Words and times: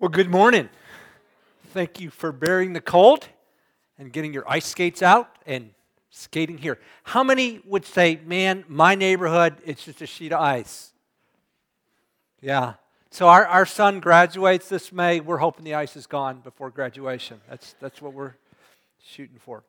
Well, 0.00 0.10
good 0.10 0.30
morning. 0.30 0.68
Thank 1.72 1.98
you 1.98 2.10
for 2.10 2.30
bearing 2.30 2.72
the 2.72 2.80
cold 2.80 3.26
and 3.98 4.12
getting 4.12 4.32
your 4.32 4.48
ice 4.48 4.66
skates 4.66 5.02
out 5.02 5.28
and 5.44 5.70
skating 6.10 6.56
here. 6.56 6.78
How 7.02 7.24
many 7.24 7.60
would 7.64 7.84
say, 7.84 8.20
man, 8.24 8.64
my 8.68 8.94
neighborhood, 8.94 9.56
it's 9.64 9.84
just 9.84 10.00
a 10.00 10.06
sheet 10.06 10.32
of 10.32 10.40
ice? 10.40 10.92
Yeah. 12.40 12.74
So 13.10 13.26
our, 13.26 13.44
our 13.44 13.66
son 13.66 13.98
graduates 13.98 14.68
this 14.68 14.92
May. 14.92 15.18
We're 15.18 15.38
hoping 15.38 15.64
the 15.64 15.74
ice 15.74 15.96
is 15.96 16.06
gone 16.06 16.42
before 16.42 16.70
graduation. 16.70 17.40
That's, 17.50 17.74
that's 17.80 18.00
what 18.00 18.12
we're 18.12 18.34
shooting 19.02 19.38
for. 19.40 19.64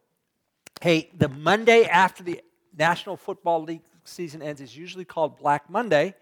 Hey, 0.80 1.09
the 1.18 1.30
Monday 1.30 1.86
after 1.86 2.21
the 2.21 2.39
National 2.77 3.18
Football 3.18 3.64
League 3.64 3.82
season 4.04 4.43
ends 4.43 4.61
is 4.61 4.77
usually 4.77 5.05
called 5.05 5.39
Black 5.39 5.71
Monday 5.71 6.14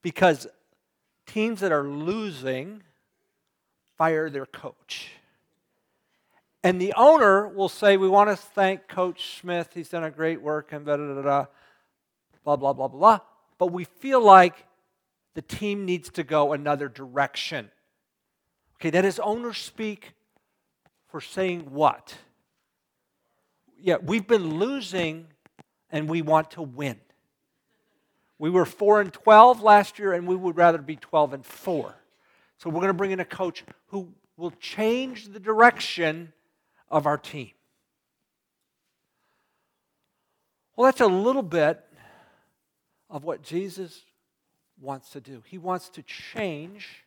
because 0.00 0.46
teams 1.26 1.60
that 1.60 1.72
are 1.72 1.86
losing 1.86 2.84
fire 3.98 4.30
their 4.30 4.46
coach. 4.46 5.10
And 6.62 6.80
the 6.80 6.94
owner 6.96 7.46
will 7.46 7.68
say, 7.68 7.96
We 7.96 8.08
want 8.08 8.30
to 8.30 8.36
thank 8.36 8.88
Coach 8.88 9.40
Smith. 9.40 9.70
He's 9.74 9.90
done 9.90 10.04
a 10.04 10.10
great 10.10 10.40
work 10.40 10.72
and 10.72 10.84
blah, 10.84 10.96
blah, 10.96 11.22
blah, 11.22 11.46
blah, 12.44 12.56
blah, 12.56 12.72
blah, 12.72 12.88
blah. 12.88 13.18
But 13.58 13.72
we 13.72 13.84
feel 13.84 14.20
like 14.20 14.66
the 15.34 15.42
team 15.42 15.84
needs 15.84 16.10
to 16.10 16.22
go 16.22 16.52
another 16.52 16.88
direction. 16.88 17.70
Okay, 18.76 18.90
that 18.90 19.04
is 19.04 19.18
owner 19.20 19.52
speak 19.52 20.12
for 21.08 21.20
saying 21.20 21.70
what? 21.70 22.14
Yeah, 23.80 23.96
we've 24.02 24.26
been 24.26 24.58
losing 24.58 25.26
and 25.90 26.08
we 26.08 26.22
want 26.22 26.52
to 26.52 26.62
win. 26.62 27.00
We 28.38 28.50
were 28.50 28.64
4 28.64 29.00
and 29.00 29.12
12 29.12 29.62
last 29.62 29.98
year 29.98 30.12
and 30.12 30.26
we 30.26 30.36
would 30.36 30.56
rather 30.56 30.78
be 30.78 30.96
12 30.96 31.34
and 31.34 31.46
4. 31.46 31.94
So 32.58 32.70
we're 32.70 32.80
going 32.80 32.88
to 32.88 32.94
bring 32.94 33.12
in 33.12 33.20
a 33.20 33.24
coach 33.24 33.64
who 33.86 34.12
will 34.36 34.52
change 34.52 35.28
the 35.28 35.40
direction 35.40 36.32
of 36.90 37.06
our 37.06 37.18
team. 37.18 37.50
Well, 40.76 40.84
that's 40.84 41.00
a 41.00 41.06
little 41.06 41.42
bit 41.42 41.84
of 43.10 43.24
what 43.24 43.42
Jesus 43.42 44.04
wants 44.80 45.10
to 45.10 45.20
do. 45.20 45.42
He 45.46 45.58
wants 45.58 45.88
to 45.90 46.02
change 46.02 47.04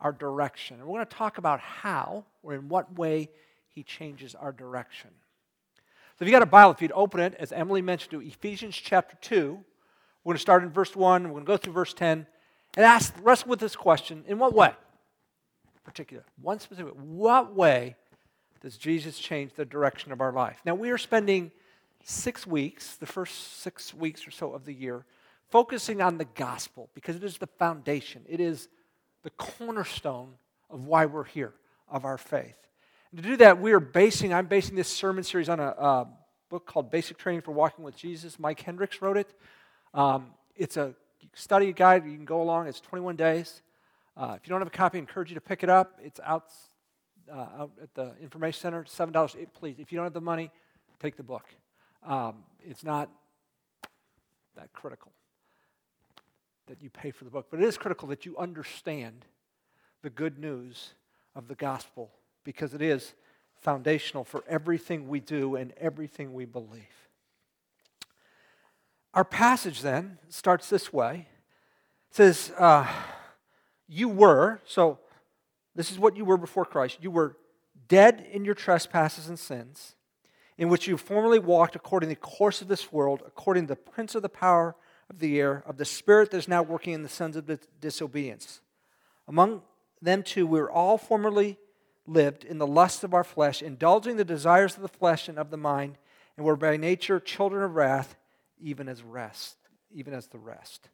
our 0.00 0.12
direction. 0.12 0.78
And 0.78 0.86
we're 0.86 0.98
going 0.98 1.06
to 1.06 1.16
talk 1.16 1.38
about 1.38 1.60
how 1.60 2.24
or 2.42 2.54
in 2.54 2.68
what 2.68 2.96
way 2.96 3.30
he 3.68 3.82
changes 3.82 4.34
our 4.34 4.52
direction. 4.52 5.10
So 6.18 6.24
if 6.24 6.28
you 6.28 6.32
got 6.32 6.42
a 6.42 6.46
Bible, 6.46 6.72
if 6.72 6.82
you'd 6.82 6.92
open 6.94 7.20
it, 7.20 7.34
as 7.38 7.52
Emily 7.52 7.82
mentioned, 7.82 8.10
to 8.10 8.20
Ephesians 8.20 8.76
chapter 8.76 9.16
2, 9.20 9.58
we're 10.24 10.30
going 10.30 10.36
to 10.36 10.40
start 10.40 10.62
in 10.62 10.70
verse 10.70 10.94
1, 10.94 11.24
we're 11.24 11.30
going 11.30 11.44
to 11.44 11.46
go 11.46 11.56
through 11.56 11.72
verse 11.72 11.94
10, 11.94 12.26
and 12.76 12.84
ask, 12.86 13.14
wrestle 13.22 13.50
with 13.50 13.60
this 13.60 13.76
question 13.76 14.24
in 14.26 14.38
what 14.38 14.54
way? 14.54 14.72
Particular. 15.84 16.24
One 16.40 16.58
specific. 16.60 16.94
What 16.94 17.54
way 17.54 17.96
does 18.60 18.76
Jesus 18.76 19.18
change 19.18 19.52
the 19.54 19.64
direction 19.64 20.12
of 20.12 20.20
our 20.20 20.32
life? 20.32 20.60
Now, 20.64 20.74
we 20.74 20.90
are 20.90 20.98
spending 20.98 21.50
six 22.04 22.46
weeks, 22.46 22.96
the 22.96 23.06
first 23.06 23.60
six 23.60 23.92
weeks 23.92 24.26
or 24.26 24.30
so 24.30 24.52
of 24.52 24.64
the 24.64 24.72
year, 24.72 25.04
focusing 25.50 26.00
on 26.00 26.18
the 26.18 26.24
gospel 26.24 26.88
because 26.94 27.16
it 27.16 27.24
is 27.24 27.38
the 27.38 27.46
foundation, 27.46 28.22
it 28.28 28.40
is 28.40 28.68
the 29.22 29.30
cornerstone 29.30 30.34
of 30.70 30.86
why 30.86 31.06
we're 31.06 31.24
here, 31.24 31.52
of 31.88 32.04
our 32.04 32.18
faith. 32.18 32.56
And 33.10 33.22
to 33.22 33.28
do 33.28 33.36
that, 33.38 33.60
we 33.60 33.72
are 33.72 33.80
basing, 33.80 34.32
I'm 34.32 34.46
basing 34.46 34.74
this 34.74 34.88
sermon 34.88 35.22
series 35.22 35.48
on 35.48 35.60
a, 35.60 35.68
a 35.68 36.08
book 36.48 36.66
called 36.66 36.90
Basic 36.90 37.18
Training 37.18 37.42
for 37.42 37.52
Walking 37.52 37.84
with 37.84 37.96
Jesus. 37.96 38.38
Mike 38.38 38.60
Hendricks 38.60 39.02
wrote 39.02 39.16
it. 39.16 39.34
Um, 39.92 40.28
it's 40.56 40.76
a 40.76 40.94
study 41.34 41.72
guide. 41.72 42.04
You 42.04 42.16
can 42.16 42.24
go 42.24 42.42
along. 42.42 42.68
It's 42.68 42.80
21 42.80 43.16
days. 43.16 43.62
Uh, 44.16 44.34
if 44.36 44.46
you 44.46 44.50
don't 44.50 44.60
have 44.60 44.68
a 44.68 44.70
copy, 44.70 44.98
I 44.98 45.00
encourage 45.00 45.30
you 45.30 45.34
to 45.34 45.40
pick 45.40 45.62
it 45.62 45.70
up. 45.70 45.98
It's 46.02 46.20
out, 46.24 46.46
uh, 47.30 47.46
out 47.58 47.70
at 47.82 47.94
the 47.94 48.12
information 48.20 48.60
center. 48.60 48.84
Seven 48.86 49.12
dollars. 49.12 49.36
Please, 49.54 49.76
if 49.78 49.90
you 49.90 49.96
don't 49.96 50.04
have 50.04 50.12
the 50.12 50.20
money, 50.20 50.50
take 51.00 51.16
the 51.16 51.22
book. 51.22 51.46
Um, 52.06 52.44
it's 52.62 52.84
not 52.84 53.08
that 54.56 54.72
critical 54.72 55.12
that 56.66 56.82
you 56.82 56.90
pay 56.90 57.10
for 57.10 57.24
the 57.24 57.30
book, 57.30 57.46
but 57.50 57.60
it 57.60 57.64
is 57.64 57.76
critical 57.76 58.08
that 58.08 58.26
you 58.26 58.36
understand 58.36 59.24
the 60.02 60.10
good 60.10 60.38
news 60.38 60.94
of 61.34 61.48
the 61.48 61.54
gospel 61.54 62.10
because 62.44 62.74
it 62.74 62.82
is 62.82 63.14
foundational 63.60 64.24
for 64.24 64.44
everything 64.48 65.08
we 65.08 65.20
do 65.20 65.56
and 65.56 65.72
everything 65.78 66.32
we 66.34 66.44
believe. 66.44 67.08
Our 69.14 69.24
passage 69.24 69.82
then 69.82 70.18
starts 70.28 70.70
this 70.70 70.92
way. 70.92 71.28
It 72.10 72.16
says, 72.16 72.52
uh, 72.58 72.90
You 73.86 74.08
were, 74.08 74.60
so 74.64 74.98
this 75.74 75.90
is 75.90 75.98
what 75.98 76.16
you 76.16 76.24
were 76.24 76.38
before 76.38 76.64
Christ. 76.64 76.98
You 77.00 77.10
were 77.10 77.36
dead 77.88 78.26
in 78.32 78.44
your 78.44 78.54
trespasses 78.54 79.28
and 79.28 79.38
sins, 79.38 79.96
in 80.56 80.68
which 80.68 80.86
you 80.86 80.96
formerly 80.96 81.38
walked 81.38 81.76
according 81.76 82.08
to 82.08 82.14
the 82.14 82.20
course 82.20 82.62
of 82.62 82.68
this 82.68 82.90
world, 82.92 83.22
according 83.26 83.64
to 83.64 83.74
the 83.74 83.76
prince 83.76 84.14
of 84.14 84.22
the 84.22 84.28
power 84.28 84.74
of 85.10 85.18
the 85.18 85.38
air, 85.38 85.62
of 85.66 85.76
the 85.76 85.84
spirit 85.84 86.30
that 86.30 86.38
is 86.38 86.48
now 86.48 86.62
working 86.62 86.94
in 86.94 87.02
the 87.02 87.08
sons 87.08 87.36
of 87.36 87.50
disobedience. 87.80 88.62
Among 89.28 89.62
them 90.00 90.22
too, 90.22 90.46
we 90.46 90.58
were 90.58 90.70
all 90.70 90.96
formerly 90.96 91.58
lived 92.06 92.44
in 92.44 92.58
the 92.58 92.66
lust 92.66 93.04
of 93.04 93.12
our 93.12 93.24
flesh, 93.24 93.62
indulging 93.62 94.16
the 94.16 94.24
desires 94.24 94.74
of 94.74 94.82
the 94.82 94.88
flesh 94.88 95.28
and 95.28 95.38
of 95.38 95.50
the 95.50 95.56
mind, 95.56 95.98
and 96.36 96.46
were 96.46 96.56
by 96.56 96.78
nature 96.78 97.20
children 97.20 97.62
of 97.62 97.74
wrath 97.74 98.16
even 98.62 98.88
as 98.88 99.02
rest, 99.02 99.56
even 99.92 100.14
as 100.14 100.28
the 100.28 100.38
rest. 100.38 100.88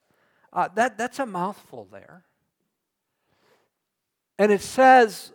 Uh, 0.52 0.68
that, 0.74 0.96
that's 0.96 1.18
a 1.18 1.26
mouthful 1.26 1.86
there. 1.92 2.24
And 4.38 4.50
it 4.50 4.62
says, 4.62 5.32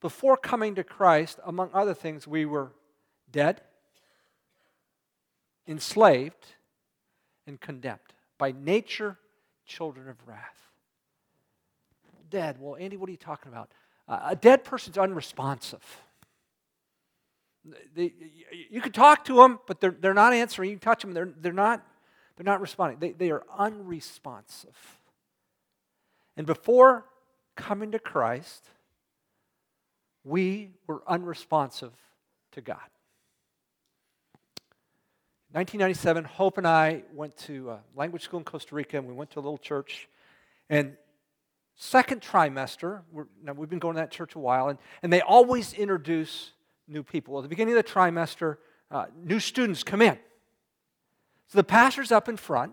before 0.00 0.36
coming 0.36 0.74
to 0.76 0.84
Christ, 0.84 1.38
among 1.44 1.70
other 1.74 1.94
things, 1.94 2.26
we 2.26 2.44
were 2.46 2.72
dead, 3.30 3.60
enslaved, 5.66 6.46
and 7.46 7.60
condemned. 7.60 8.00
By 8.38 8.52
nature, 8.52 9.18
children 9.66 10.08
of 10.08 10.16
wrath. 10.26 10.40
Dead. 12.30 12.56
Well, 12.58 12.76
Andy, 12.76 12.96
what 12.96 13.08
are 13.08 13.12
you 13.12 13.18
talking 13.18 13.52
about? 13.52 13.70
Uh, 14.08 14.20
a 14.30 14.36
dead 14.36 14.64
person's 14.64 14.98
unresponsive. 14.98 15.84
They, 17.94 18.12
you 18.70 18.80
can 18.80 18.92
talk 18.92 19.24
to 19.26 19.36
them, 19.36 19.58
but 19.66 19.80
they're, 19.80 19.96
they're 19.98 20.14
not 20.14 20.32
answering. 20.32 20.70
You 20.70 20.76
can 20.76 20.80
touch 20.80 21.02
them, 21.02 21.12
they're, 21.12 21.32
they're, 21.40 21.52
not, 21.52 21.86
they're 22.36 22.44
not 22.44 22.60
responding. 22.60 22.98
They, 22.98 23.12
they 23.12 23.30
are 23.30 23.42
unresponsive. 23.56 24.76
And 26.36 26.46
before 26.46 27.06
coming 27.56 27.92
to 27.92 27.98
Christ, 27.98 28.68
we 30.24 30.70
were 30.86 31.02
unresponsive 31.06 31.92
to 32.52 32.60
God. 32.60 32.76
1997, 35.52 36.24
Hope 36.24 36.58
and 36.58 36.66
I 36.66 37.04
went 37.12 37.36
to 37.38 37.70
a 37.70 37.80
language 37.94 38.22
school 38.22 38.40
in 38.40 38.44
Costa 38.44 38.74
Rica, 38.74 38.96
and 38.96 39.06
we 39.06 39.14
went 39.14 39.30
to 39.30 39.38
a 39.38 39.42
little 39.42 39.56
church. 39.56 40.08
And 40.68 40.96
second 41.76 42.22
trimester, 42.22 43.02
now 43.40 43.52
we've 43.52 43.70
been 43.70 43.78
going 43.78 43.94
to 43.94 44.00
that 44.00 44.10
church 44.10 44.34
a 44.34 44.40
while, 44.40 44.68
and, 44.68 44.80
and 45.02 45.12
they 45.12 45.20
always 45.20 45.72
introduce 45.72 46.50
new 46.86 47.02
people. 47.02 47.38
At 47.38 47.42
the 47.42 47.48
beginning 47.48 47.76
of 47.76 47.84
the 47.84 47.90
trimester, 47.90 48.58
uh, 48.90 49.06
new 49.16 49.40
students 49.40 49.82
come 49.82 50.02
in. 50.02 50.18
So 51.48 51.58
the 51.58 51.64
pastor's 51.64 52.12
up 52.12 52.28
in 52.28 52.36
front, 52.36 52.72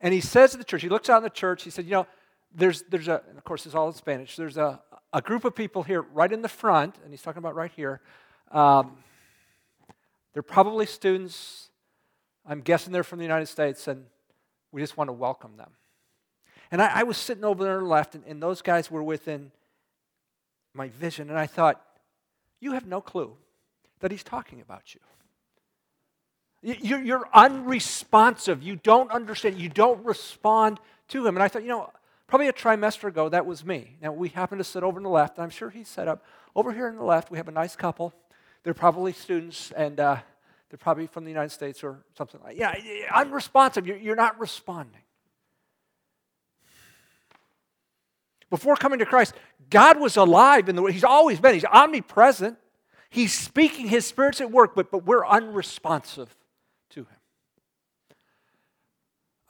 and 0.00 0.12
he 0.12 0.20
says 0.20 0.52
to 0.52 0.56
the 0.56 0.64
church, 0.64 0.82
he 0.82 0.88
looks 0.88 1.08
out 1.08 1.18
in 1.18 1.22
the 1.22 1.30
church, 1.30 1.62
he 1.62 1.70
said, 1.70 1.84
You 1.84 1.92
know, 1.92 2.06
there's, 2.54 2.82
there's 2.90 3.08
a, 3.08 3.22
of 3.36 3.44
course, 3.44 3.66
it's 3.66 3.74
all 3.74 3.88
in 3.88 3.94
Spanish, 3.94 4.36
there's 4.36 4.56
a, 4.56 4.80
a 5.12 5.20
group 5.20 5.44
of 5.44 5.54
people 5.54 5.82
here 5.82 6.02
right 6.02 6.32
in 6.32 6.42
the 6.42 6.48
front, 6.48 6.96
and 7.02 7.12
he's 7.12 7.22
talking 7.22 7.38
about 7.38 7.54
right 7.54 7.70
here. 7.74 8.00
Um, 8.50 8.96
they're 10.32 10.42
probably 10.42 10.86
students. 10.86 11.70
I'm 12.46 12.60
guessing 12.60 12.92
they're 12.92 13.04
from 13.04 13.18
the 13.18 13.24
United 13.24 13.46
States, 13.46 13.86
and 13.88 14.04
we 14.72 14.80
just 14.80 14.96
want 14.96 15.08
to 15.08 15.12
welcome 15.12 15.56
them. 15.56 15.70
And 16.70 16.82
I, 16.82 17.00
I 17.00 17.02
was 17.04 17.16
sitting 17.16 17.44
over 17.44 17.62
there 17.62 17.82
left, 17.82 18.16
and, 18.16 18.24
and 18.26 18.42
those 18.42 18.60
guys 18.60 18.90
were 18.90 19.02
within 19.02 19.52
my 20.74 20.88
vision, 20.88 21.30
and 21.30 21.38
I 21.38 21.46
thought, 21.46 21.80
you 22.64 22.72
have 22.72 22.86
no 22.86 23.00
clue 23.00 23.36
that 24.00 24.10
he's 24.10 24.24
talking 24.24 24.60
about 24.60 24.94
you. 24.94 25.00
You're 26.62 27.28
unresponsive. 27.34 28.62
You 28.62 28.76
don't 28.76 29.10
understand. 29.10 29.58
You 29.58 29.68
don't 29.68 30.02
respond 30.04 30.80
to 31.08 31.26
him. 31.26 31.36
And 31.36 31.42
I 31.42 31.48
thought, 31.48 31.62
you 31.62 31.68
know, 31.68 31.90
probably 32.26 32.48
a 32.48 32.54
trimester 32.54 33.08
ago, 33.08 33.28
that 33.28 33.44
was 33.44 33.66
me. 33.66 33.96
Now, 34.00 34.12
we 34.12 34.30
happen 34.30 34.56
to 34.56 34.64
sit 34.64 34.82
over 34.82 34.96
on 34.96 35.02
the 35.02 35.10
left. 35.10 35.38
I'm 35.38 35.50
sure 35.50 35.68
he's 35.68 35.88
set 35.88 36.08
up. 36.08 36.24
Over 36.56 36.72
here 36.72 36.88
on 36.88 36.96
the 36.96 37.04
left, 37.04 37.30
we 37.30 37.36
have 37.36 37.48
a 37.48 37.52
nice 37.52 37.76
couple. 37.76 38.14
They're 38.62 38.72
probably 38.72 39.12
students, 39.12 39.72
and 39.72 40.00
uh, 40.00 40.16
they're 40.70 40.78
probably 40.78 41.06
from 41.06 41.24
the 41.24 41.30
United 41.30 41.50
States 41.50 41.84
or 41.84 42.02
something 42.16 42.40
like 42.42 42.56
that. 42.56 42.82
Yeah, 42.82 43.10
unresponsive. 43.14 43.86
You're 43.86 44.16
not 44.16 44.40
responding. 44.40 45.02
Before 48.48 48.76
coming 48.76 49.00
to 49.00 49.06
Christ, 49.06 49.34
God 49.70 50.00
was 50.00 50.16
alive 50.16 50.68
in 50.68 50.76
the 50.76 50.82
world. 50.82 50.94
He's 50.94 51.04
always 51.04 51.40
been. 51.40 51.54
He's 51.54 51.64
omnipresent. 51.64 52.58
He's 53.10 53.32
speaking, 53.32 53.88
His 53.88 54.06
Spirit's 54.06 54.40
at 54.40 54.50
work, 54.50 54.74
but, 54.74 54.90
but 54.90 55.04
we're 55.04 55.26
unresponsive 55.26 56.34
to 56.90 57.00
Him. 57.00 57.18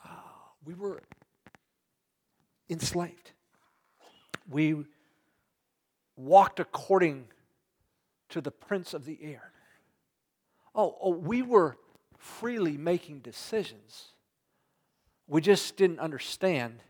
Uh, 0.04 0.08
we 0.64 0.74
were 0.74 1.00
enslaved. 2.68 3.32
We 4.50 4.84
walked 6.16 6.60
according 6.60 7.26
to 8.30 8.40
the 8.40 8.50
prince 8.50 8.94
of 8.94 9.04
the 9.04 9.18
air. 9.22 9.50
Oh, 10.74 10.96
oh, 11.00 11.10
we 11.10 11.42
were 11.42 11.76
freely 12.18 12.76
making 12.76 13.20
decisions. 13.20 14.08
We 15.26 15.40
just 15.40 15.76
didn't 15.76 16.00
understand 16.00 16.80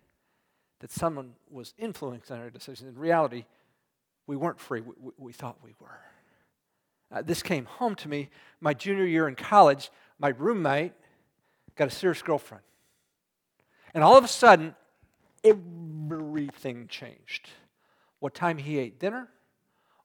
that 0.85 0.93
someone 0.93 1.33
was 1.51 1.73
influencing 1.79 2.37
our 2.37 2.51
decisions. 2.51 2.91
In 2.95 3.01
reality, 3.01 3.47
we 4.27 4.37
weren't 4.37 4.61
free. 4.61 4.83
We, 4.83 4.93
we, 5.01 5.13
we 5.17 5.33
thought 5.33 5.57
we 5.65 5.75
were. 5.81 5.99
Uh, 7.11 7.23
this 7.23 7.43
came 7.43 7.65
home 7.65 7.95
to 7.95 8.09
me 8.11 8.29
my 8.61 8.75
junior 8.75 9.07
year 9.07 9.27
in 9.27 9.35
college. 9.35 9.91
My 10.19 10.29
roommate 10.29 10.93
got 11.75 11.89
a 11.89 11.91
serious 11.91 12.21
girlfriend. 12.21 12.65
And 13.95 14.05
all 14.05 14.19
of 14.19 14.25
a 14.25 14.29
sudden, 14.29 14.75
everything 15.43 16.87
changed. 16.89 17.49
What 18.19 18.35
time 18.35 18.59
he 18.59 18.79
ate 18.79 19.01
dinner, 19.01 19.31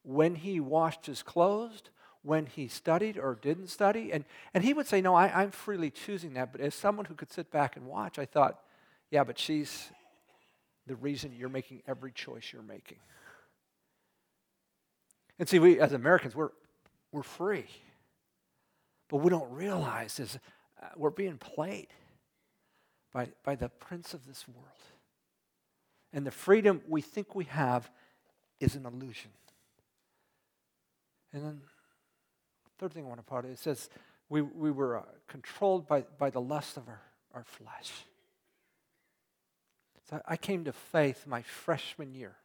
when 0.03 0.33
he 0.33 0.61
washed 0.61 1.07
his 1.07 1.21
clothes, 1.21 1.81
when 2.21 2.45
he 2.45 2.69
studied 2.69 3.17
or 3.17 3.37
didn't 3.41 3.67
study. 3.67 4.13
And, 4.13 4.23
and 4.53 4.63
he 4.63 4.73
would 4.73 4.87
say, 4.87 5.01
No, 5.01 5.13
I, 5.13 5.41
I'm 5.41 5.51
freely 5.51 5.91
choosing 5.91 6.35
that. 6.35 6.53
But 6.53 6.61
as 6.61 6.73
someone 6.73 7.03
who 7.03 7.15
could 7.15 7.33
sit 7.33 7.51
back 7.51 7.75
and 7.75 7.85
watch, 7.85 8.17
I 8.17 8.23
thought, 8.23 8.61
Yeah, 9.11 9.25
but 9.25 9.37
she's 9.37 9.91
the 10.89 10.95
reason 10.95 11.31
you're 11.37 11.49
making 11.49 11.83
every 11.87 12.11
choice 12.11 12.51
you're 12.51 12.63
making. 12.63 12.97
And 15.37 15.47
see, 15.47 15.59
we 15.59 15.79
as 15.79 15.93
Americans, 15.93 16.35
we're, 16.35 16.49
we're 17.11 17.21
free. 17.21 17.67
But 19.07 19.17
we 19.17 19.29
don't 19.29 19.51
realize 19.51 20.19
is 20.19 20.39
uh, 20.81 20.87
we're 20.97 21.11
being 21.11 21.37
played 21.37 21.89
by, 23.13 23.29
by 23.43 23.55
the 23.55 23.69
prince 23.69 24.15
of 24.15 24.25
this 24.25 24.47
world. 24.47 24.67
And 26.11 26.25
the 26.25 26.31
freedom 26.31 26.81
we 26.87 27.01
think 27.01 27.35
we 27.35 27.45
have 27.45 27.89
is 28.59 28.75
an 28.75 28.87
illusion. 28.87 29.29
And 31.31 31.43
then, 31.43 31.61
third 32.79 32.93
thing 32.93 33.05
I 33.05 33.07
want 33.07 33.19
to 33.19 33.23
point 33.23 33.45
out, 33.45 33.51
it 33.51 33.59
says 33.59 33.91
we, 34.27 34.41
we 34.41 34.71
were 34.71 34.97
uh, 34.97 35.03
controlled 35.27 35.87
by, 35.87 36.05
by 36.17 36.31
the 36.31 36.41
lust 36.41 36.77
of 36.77 36.87
our, 36.87 37.01
our 37.35 37.43
flesh. 37.43 37.91
So 40.09 40.19
I 40.27 40.37
came 40.37 40.63
to 40.63 40.71
faith 40.71 41.27
my 41.27 41.43
freshman 41.43 42.15
year, 42.15 42.35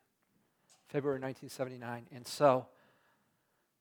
February 0.89 1.19
1979. 1.19 2.09
And 2.15 2.27
so, 2.27 2.67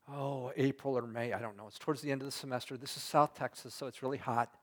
oh, 0.09 0.53
April 0.55 0.97
or 0.97 1.01
May, 1.01 1.33
I 1.33 1.41
don't 1.41 1.57
know. 1.57 1.67
It's 1.67 1.79
towards 1.79 2.01
the 2.01 2.09
end 2.09 2.21
of 2.21 2.25
the 2.25 2.31
semester. 2.31 2.77
This 2.77 2.95
is 2.95 3.03
South 3.03 3.35
Texas, 3.35 3.73
so 3.73 3.87
it's 3.87 4.01
really 4.01 4.19
hot. 4.19 4.55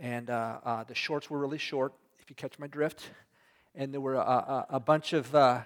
And 0.00 0.30
uh, 0.30 0.58
uh, 0.64 0.82
the 0.82 0.96
shorts 0.96 1.30
were 1.30 1.38
really 1.38 1.58
short, 1.58 1.92
if 2.18 2.28
you 2.28 2.34
catch 2.34 2.58
my 2.58 2.66
drift. 2.66 3.10
And 3.76 3.94
there 3.94 4.00
were 4.00 4.16
a, 4.16 4.18
a, 4.18 4.66
a 4.70 4.80
bunch 4.80 5.12
of 5.12 5.32
uh, 5.32 5.60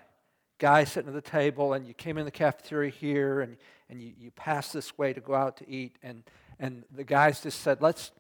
guys 0.58 0.92
sitting 0.92 1.08
at 1.08 1.14
the 1.14 1.30
table, 1.30 1.72
and 1.72 1.86
you 1.86 1.94
came 1.94 2.18
in 2.18 2.26
the 2.26 2.30
cafeteria 2.30 2.90
here, 2.90 3.40
and, 3.40 3.56
and 3.88 4.02
you, 4.02 4.12
you 4.18 4.30
passed 4.30 4.74
this 4.74 4.98
way 4.98 5.14
to 5.14 5.22
go 5.22 5.34
out 5.34 5.56
to 5.56 5.70
eat. 5.70 5.96
And, 6.02 6.22
and 6.58 6.84
the 6.94 7.04
guys 7.04 7.40
just 7.40 7.62
said, 7.62 7.80
let's, 7.80 8.10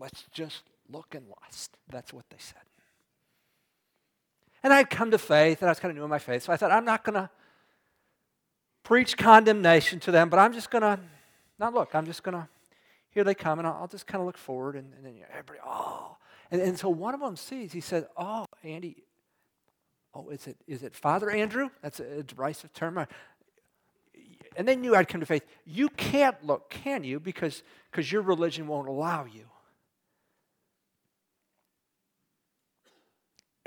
let's 0.00 0.24
just 0.32 0.64
look 0.90 1.14
and 1.14 1.26
lust. 1.44 1.76
That's 1.88 2.12
what 2.12 2.24
they 2.28 2.38
said. 2.40 2.67
And 4.62 4.72
I 4.72 4.78
had 4.78 4.90
come 4.90 5.10
to 5.10 5.18
faith, 5.18 5.60
and 5.60 5.68
I 5.68 5.70
was 5.70 5.80
kind 5.80 5.90
of 5.90 5.96
new 5.96 6.04
in 6.04 6.10
my 6.10 6.18
faith. 6.18 6.44
So 6.44 6.52
I 6.52 6.56
thought, 6.56 6.70
I'm 6.70 6.84
not 6.84 7.04
going 7.04 7.14
to 7.14 7.30
preach 8.82 9.16
condemnation 9.16 10.00
to 10.00 10.10
them, 10.10 10.28
but 10.28 10.38
I'm 10.38 10.52
just 10.52 10.70
going 10.70 10.82
to 10.82 10.98
not 11.58 11.74
look. 11.74 11.94
I'm 11.94 12.06
just 12.06 12.22
going 12.22 12.36
to, 12.36 12.48
here 13.10 13.24
they 13.24 13.34
come, 13.34 13.58
and 13.58 13.68
I'll, 13.68 13.74
I'll 13.82 13.88
just 13.88 14.06
kind 14.06 14.20
of 14.20 14.26
look 14.26 14.38
forward. 14.38 14.76
And, 14.76 14.92
and 14.94 15.04
then 15.04 15.14
everybody, 15.30 15.60
oh. 15.64 16.16
And, 16.50 16.60
and 16.60 16.78
so 16.78 16.88
one 16.88 17.14
of 17.14 17.20
them 17.20 17.36
sees, 17.36 17.72
he 17.72 17.80
said, 17.80 18.06
Oh, 18.16 18.46
Andy, 18.64 19.04
oh, 20.14 20.28
is 20.30 20.46
it, 20.46 20.56
is 20.66 20.82
it 20.82 20.94
Father 20.94 21.30
Andrew? 21.30 21.68
That's 21.82 22.00
a, 22.00 22.18
a 22.18 22.22
derisive 22.22 22.72
term. 22.72 22.98
Uh, 22.98 23.06
and 24.56 24.66
they 24.66 24.74
knew 24.74 24.96
I'd 24.96 25.08
come 25.08 25.20
to 25.20 25.26
faith. 25.26 25.44
You 25.64 25.88
can't 25.90 26.42
look, 26.44 26.70
can 26.70 27.04
you? 27.04 27.20
Because 27.20 27.62
because 27.90 28.10
your 28.10 28.22
religion 28.22 28.66
won't 28.66 28.88
allow 28.88 29.24
you. 29.24 29.46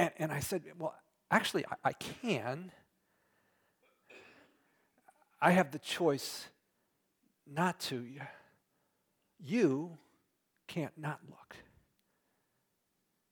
And, 0.01 0.12
and 0.18 0.31
I 0.31 0.39
said, 0.39 0.63
Well, 0.80 0.95
actually, 1.30 1.63
I, 1.68 1.89
I 1.89 1.94
can. 1.94 2.71
I 5.39 5.51
have 5.51 5.69
the 5.71 5.80
choice 5.80 6.48
not 7.45 7.80
to. 7.81 8.03
You 9.39 9.98
can't 10.68 10.98
not 10.98 11.19
look 11.30 11.56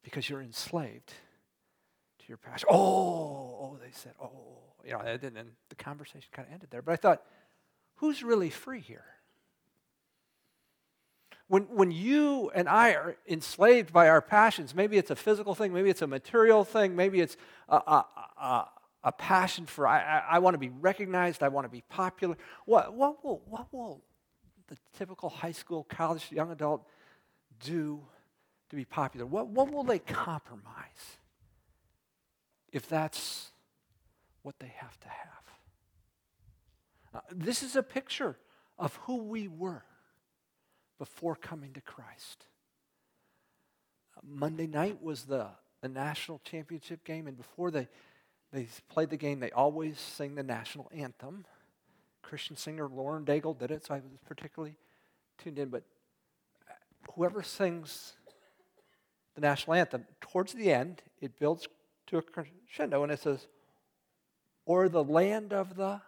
because 0.04 0.30
you're 0.30 0.42
enslaved 0.42 1.08
to 1.08 2.26
your 2.28 2.38
passion. 2.38 2.68
Oh, 2.72 2.78
oh, 2.78 3.78
they 3.84 3.92
said, 3.92 4.14
oh, 4.22 4.58
you 4.84 4.92
know, 4.92 5.00
and 5.00 5.22
then 5.22 5.52
the 5.70 5.76
conversation 5.76 6.30
kind 6.32 6.48
of 6.48 6.54
ended 6.54 6.70
there. 6.72 6.82
But 6.82 6.94
I 6.94 6.96
thought, 6.98 7.24
who's 7.96 8.24
really 8.24 8.50
free 8.50 8.80
here? 8.80 9.06
When, 11.50 11.64
when 11.64 11.90
you 11.90 12.52
and 12.54 12.70
I 12.70 12.92
are 12.92 13.18
enslaved 13.28 13.92
by 13.92 14.08
our 14.08 14.22
passions, 14.22 14.76
maybe 14.76 14.98
it's 14.98 15.10
a 15.10 15.16
physical 15.16 15.56
thing, 15.56 15.74
maybe 15.74 15.90
it's 15.90 16.04
a 16.04 16.08
material 16.08 16.64
thing, 16.64 16.96
maybe 16.96 17.22
it's 17.22 17.38
a, 17.68 17.76
a, 17.76 18.06
a, 18.40 18.70
a 19.04 19.12
passion 19.12 19.66
for, 19.66 19.88
I, 19.88 20.00
I, 20.00 20.24
I 20.36 20.40
want 20.40 20.54
to 20.54 20.60
be 20.60 20.70
recognized, 20.70 21.42
I 21.42 21.48
want 21.48 21.66
to 21.66 21.70
be 21.70 21.84
popular. 21.90 22.38
What, 22.66 22.94
what, 22.94 23.26
will, 23.26 23.42
what 23.50 23.74
will 23.74 24.04
the 24.68 24.78
typical 24.96 25.30
high 25.30 25.52
school, 25.52 25.84
college, 25.90 26.32
young 26.32 26.52
adult 26.52 26.86
do 27.60 28.00
to 28.70 28.76
be 28.76 28.86
popular? 28.86 29.26
What, 29.26 29.48
what 29.48 29.72
will 29.72 29.84
they 29.84 29.98
compromise 29.98 31.18
if 32.72 32.88
that's 32.88 33.50
what 34.44 34.60
they 34.60 34.72
have 34.78 35.00
to 35.00 35.08
have? 35.08 35.26
Uh, 37.12 37.20
this 37.32 37.64
is 37.64 37.76
a 37.76 37.82
picture 37.82 38.38
of 38.78 38.96
who 38.98 39.24
we 39.24 39.48
were 39.48 39.84
before 41.00 41.36
coming 41.36 41.74
to 41.74 41.82
Christ. 41.82 42.46
Monday 44.22 44.68
night 44.68 45.02
was 45.02 45.24
the, 45.24 45.48
the 45.82 45.88
national 45.88 46.42
championship 46.44 47.04
game, 47.06 47.26
and 47.26 47.38
before 47.38 47.72
they, 47.72 47.88
they 48.52 48.68
played 48.90 49.10
the 49.10 49.18
game, 49.18 49.40
they 49.40 49.52
always 49.52 49.98
sing 49.98 50.36
the 50.36 50.44
national 50.44 50.92
anthem. 50.94 51.46
Christian 52.22 52.58
singer 52.58 52.88
Lauren 52.88 53.26
Daigle 53.26 53.58
did 53.58 53.72
it, 53.72 53.86
so 53.86 53.96
I 53.96 53.98
was 53.98 54.20
particularly 54.28 54.76
tuned 55.38 55.58
in. 55.58 55.70
But 55.70 55.84
uh, 56.70 56.74
whoever 57.14 57.42
sings 57.42 58.14
the 59.36 59.42
national 59.42 59.76
anthem, 59.76 60.06
towards 60.20 60.54
the 60.54 60.72
end, 60.72 61.02
it 61.22 61.40
builds 61.40 61.68
to 62.08 62.18
a 62.18 62.22
crescendo, 62.22 63.04
and 63.04 63.12
it 63.12 63.20
says, 63.20 63.48
"Or 64.66 64.90
the 64.90 65.04
land 65.04 65.54
of 65.54 65.76
the 65.76 66.02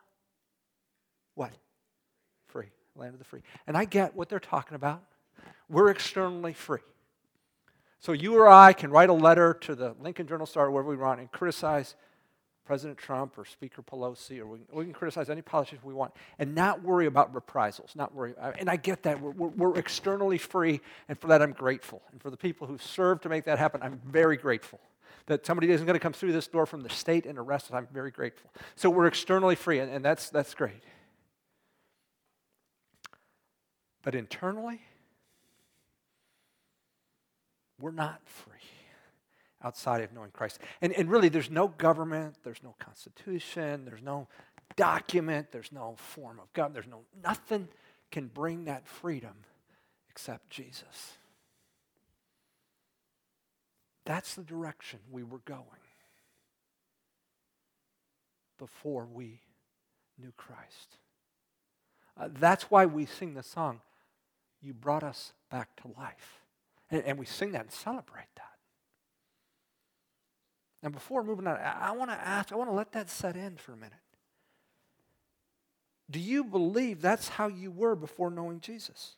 what? 1.33 1.53
Land 2.95 3.13
of 3.13 3.19
the 3.19 3.25
free. 3.25 3.41
And 3.67 3.77
I 3.77 3.85
get 3.85 4.15
what 4.15 4.29
they're 4.29 4.39
talking 4.39 4.75
about. 4.75 5.03
We're 5.69 5.89
externally 5.89 6.53
free. 6.53 6.81
So 7.99 8.11
you 8.13 8.35
or 8.35 8.49
I 8.49 8.73
can 8.73 8.91
write 8.91 9.09
a 9.09 9.13
letter 9.13 9.53
to 9.61 9.75
the 9.75 9.95
Lincoln 10.01 10.27
Journal 10.27 10.45
Star 10.45 10.69
wherever 10.71 10.89
we 10.89 10.97
want 10.97 11.19
and 11.19 11.31
criticize 11.31 11.95
President 12.65 12.97
Trump 12.97 13.37
or 13.37 13.45
Speaker 13.45 13.81
Pelosi, 13.81 14.39
or 14.39 14.45
we, 14.45 14.59
we, 14.71 14.85
can 14.85 14.93
criticize 14.93 15.29
any 15.29 15.41
politician 15.41 15.79
we 15.83 15.93
want 15.93 16.13
and 16.39 16.55
not 16.55 16.83
worry 16.83 17.05
about 17.05 17.33
reprisals. 17.33 17.91
Not 17.95 18.13
worry. 18.15 18.33
Uh, 18.39 18.53
and 18.57 18.69
I 18.69 18.75
get 18.75 19.03
that. 19.03 19.19
We're, 19.19 19.31
we're, 19.31 19.47
we're 19.49 19.77
externally 19.77 20.37
free, 20.37 20.79
and 21.09 21.19
for 21.19 21.27
that 21.27 21.41
I'm 21.41 21.51
grateful. 21.51 22.01
And 22.11 22.21
for 22.21 22.29
the 22.29 22.37
people 22.37 22.67
who 22.67 22.77
served 22.77 23.23
to 23.23 23.29
make 23.29 23.45
that 23.45 23.59
happen, 23.59 23.81
I'm 23.83 23.99
very 24.05 24.37
grateful. 24.37 24.79
That 25.25 25.45
somebody 25.45 25.69
isn't 25.71 25.85
going 25.85 25.95
to 25.95 25.99
come 25.99 26.13
through 26.13 26.31
this 26.31 26.47
door 26.47 26.65
from 26.65 26.81
the 26.81 26.89
state 26.89 27.25
and 27.25 27.37
arrest 27.37 27.67
us, 27.67 27.73
I'm 27.73 27.87
very 27.93 28.11
grateful. 28.11 28.49
So 28.75 28.89
we're 28.89 29.07
externally 29.07 29.55
free, 29.55 29.79
and, 29.79 29.91
and 29.91 30.05
that's, 30.05 30.29
that's 30.29 30.53
great. 30.53 30.81
But 34.03 34.15
internally, 34.15 34.81
we're 37.79 37.91
not 37.91 38.21
free 38.25 38.53
outside 39.63 40.01
of 40.01 40.13
knowing 40.13 40.31
Christ. 40.31 40.59
And, 40.81 40.93
and 40.93 41.09
really, 41.09 41.29
there's 41.29 41.51
no 41.51 41.67
government, 41.67 42.35
there's 42.43 42.63
no 42.63 42.75
constitution, 42.79 43.85
there's 43.85 44.01
no 44.01 44.27
document, 44.75 45.51
there's 45.51 45.71
no 45.71 45.95
form 45.97 46.39
of 46.39 46.51
government, 46.53 46.73
there's 46.73 46.91
no, 46.91 47.01
nothing 47.23 47.67
can 48.11 48.27
bring 48.27 48.65
that 48.65 48.87
freedom 48.87 49.35
except 50.09 50.49
Jesus. 50.49 51.17
That's 54.05 54.33
the 54.33 54.43
direction 54.43 54.99
we 55.11 55.23
were 55.23 55.41
going 55.45 55.65
before 58.57 59.07
we 59.11 59.39
knew 60.19 60.33
Christ. 60.37 60.97
Uh, 62.19 62.29
that's 62.39 62.69
why 62.69 62.85
we 62.85 63.05
sing 63.05 63.35
the 63.35 63.43
song, 63.43 63.79
you 64.61 64.73
brought 64.73 65.03
us 65.03 65.33
back 65.49 65.75
to 65.81 65.87
life. 65.97 66.41
And, 66.89 67.03
and 67.03 67.19
we 67.19 67.25
sing 67.25 67.51
that 67.53 67.61
and 67.61 67.71
celebrate 67.71 68.27
that. 68.35 68.45
Now, 70.83 70.89
before 70.89 71.23
moving 71.23 71.47
on, 71.47 71.57
I, 71.57 71.89
I 71.89 71.91
want 71.91 72.11
to 72.11 72.17
ask, 72.17 72.51
I 72.51 72.55
want 72.55 72.69
to 72.69 72.75
let 72.75 72.91
that 72.93 73.09
set 73.09 73.35
in 73.35 73.57
for 73.57 73.73
a 73.73 73.77
minute. 73.77 73.93
Do 76.09 76.19
you 76.19 76.43
believe 76.43 77.01
that's 77.01 77.29
how 77.29 77.47
you 77.47 77.71
were 77.71 77.95
before 77.95 78.29
knowing 78.29 78.59
Jesus? 78.59 79.15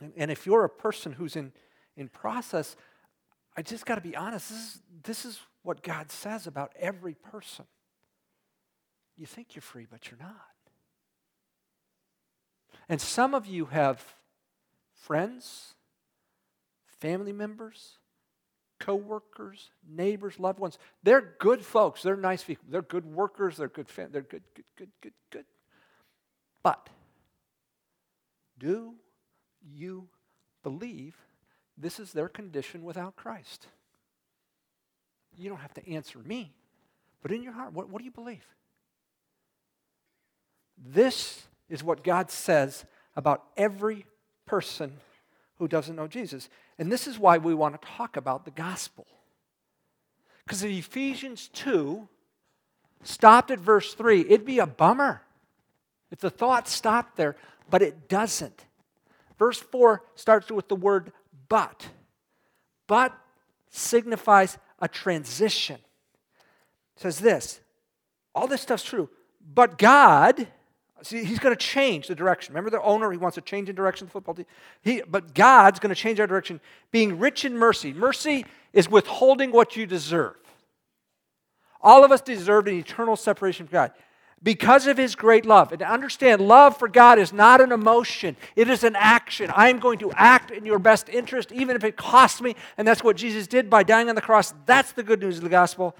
And, 0.00 0.12
and 0.16 0.30
if 0.30 0.46
you're 0.46 0.64
a 0.64 0.70
person 0.70 1.12
who's 1.12 1.36
in, 1.36 1.52
in 1.96 2.08
process, 2.08 2.76
I 3.56 3.62
just 3.62 3.86
got 3.86 3.96
to 3.96 4.00
be 4.00 4.16
honest. 4.16 4.48
This 4.48 4.58
is, 4.58 4.82
this 5.02 5.24
is 5.24 5.40
what 5.62 5.82
God 5.82 6.10
says 6.10 6.46
about 6.46 6.72
every 6.78 7.14
person. 7.14 7.66
You 9.16 9.26
think 9.26 9.54
you're 9.54 9.62
free, 9.62 9.86
but 9.88 10.10
you're 10.10 10.18
not. 10.18 10.51
And 12.88 13.00
some 13.00 13.34
of 13.34 13.46
you 13.46 13.66
have 13.66 14.14
friends, 14.94 15.74
family 17.00 17.32
members, 17.32 17.98
co-workers, 18.78 19.70
neighbors, 19.88 20.40
loved 20.40 20.58
ones. 20.58 20.78
They're 21.02 21.34
good 21.38 21.64
folks. 21.64 22.02
They're 22.02 22.16
nice 22.16 22.42
people. 22.42 22.64
They're 22.68 22.82
good 22.82 23.06
workers. 23.06 23.56
They're 23.56 23.68
good. 23.68 23.88
Fam- 23.88 24.10
they're 24.10 24.22
good, 24.22 24.42
good, 24.54 24.64
good, 24.76 24.90
good, 25.00 25.12
good. 25.30 25.44
But 26.62 26.88
do 28.58 28.94
you 29.62 30.08
believe 30.62 31.16
this 31.76 31.98
is 31.98 32.12
their 32.12 32.28
condition 32.28 32.84
without 32.84 33.16
Christ? 33.16 33.68
You 35.36 35.48
don't 35.48 35.60
have 35.60 35.74
to 35.74 35.90
answer 35.90 36.18
me, 36.18 36.52
but 37.22 37.32
in 37.32 37.42
your 37.42 37.52
heart, 37.52 37.72
what, 37.72 37.88
what 37.88 37.98
do 38.00 38.04
you 38.04 38.10
believe? 38.10 38.44
This 40.76 41.44
is 41.72 41.82
what 41.82 42.04
God 42.04 42.30
says 42.30 42.84
about 43.16 43.44
every 43.56 44.04
person 44.44 44.92
who 45.56 45.66
doesn't 45.66 45.96
know 45.96 46.06
Jesus. 46.06 46.50
And 46.78 46.92
this 46.92 47.06
is 47.06 47.18
why 47.18 47.38
we 47.38 47.54
want 47.54 47.80
to 47.80 47.88
talk 47.96 48.18
about 48.18 48.44
the 48.44 48.50
gospel. 48.50 49.06
Because 50.44 50.62
if 50.62 50.70
Ephesians 50.70 51.48
2 51.54 52.06
stopped 53.02 53.50
at 53.50 53.58
verse 53.58 53.94
3, 53.94 54.20
it'd 54.20 54.44
be 54.44 54.58
a 54.58 54.66
bummer 54.66 55.22
if 56.10 56.18
the 56.18 56.28
thought 56.28 56.68
stopped 56.68 57.16
there, 57.16 57.36
but 57.70 57.80
it 57.80 58.06
doesn't. 58.06 58.66
Verse 59.38 59.58
4 59.58 60.02
starts 60.14 60.50
with 60.50 60.68
the 60.68 60.76
word 60.76 61.10
but. 61.48 61.88
But 62.86 63.16
signifies 63.70 64.58
a 64.78 64.88
transition. 64.88 65.76
It 66.96 67.00
says 67.00 67.18
this 67.18 67.60
all 68.34 68.46
this 68.46 68.60
stuff's 68.60 68.84
true, 68.84 69.08
but 69.54 69.78
God 69.78 70.48
See, 71.02 71.24
he's 71.24 71.38
going 71.38 71.54
to 71.54 71.60
change 71.60 72.06
the 72.06 72.14
direction. 72.14 72.54
Remember 72.54 72.70
the 72.70 72.82
owner, 72.82 73.10
he 73.10 73.18
wants 73.18 73.34
to 73.34 73.40
change 73.40 73.68
in 73.68 73.74
direction 73.74 74.06
of 74.06 74.10
the 74.10 74.12
football 74.12 74.34
team. 74.34 74.46
He, 74.82 75.02
but 75.02 75.34
God's 75.34 75.80
going 75.80 75.94
to 75.94 76.00
change 76.00 76.20
our 76.20 76.26
direction, 76.26 76.60
being 76.90 77.18
rich 77.18 77.44
in 77.44 77.56
mercy. 77.56 77.92
Mercy 77.92 78.46
is 78.72 78.88
withholding 78.88 79.52
what 79.52 79.76
you 79.76 79.86
deserve. 79.86 80.36
All 81.80 82.04
of 82.04 82.12
us 82.12 82.20
deserve 82.20 82.68
an 82.68 82.74
eternal 82.74 83.16
separation 83.16 83.66
from 83.66 83.72
God 83.72 83.92
because 84.42 84.86
of 84.86 84.96
his 84.96 85.14
great 85.14 85.46
love. 85.46 85.72
And 85.72 85.82
understand, 85.82 86.40
love 86.40 86.76
for 86.76 86.88
God 86.88 87.18
is 87.18 87.32
not 87.32 87.60
an 87.60 87.72
emotion, 87.72 88.36
it 88.56 88.68
is 88.68 88.84
an 88.84 88.96
action. 88.96 89.50
I 89.54 89.68
am 89.68 89.78
going 89.78 89.98
to 90.00 90.12
act 90.12 90.50
in 90.50 90.64
your 90.64 90.78
best 90.78 91.08
interest, 91.08 91.52
even 91.52 91.76
if 91.76 91.84
it 91.84 91.96
costs 91.96 92.40
me. 92.40 92.56
And 92.76 92.86
that's 92.86 93.04
what 93.04 93.16
Jesus 93.16 93.46
did 93.46 93.70
by 93.70 93.82
dying 93.82 94.08
on 94.08 94.14
the 94.14 94.20
cross. 94.20 94.54
That's 94.66 94.92
the 94.92 95.02
good 95.02 95.20
news 95.20 95.38
of 95.38 95.44
the 95.44 95.50
gospel. 95.50 95.96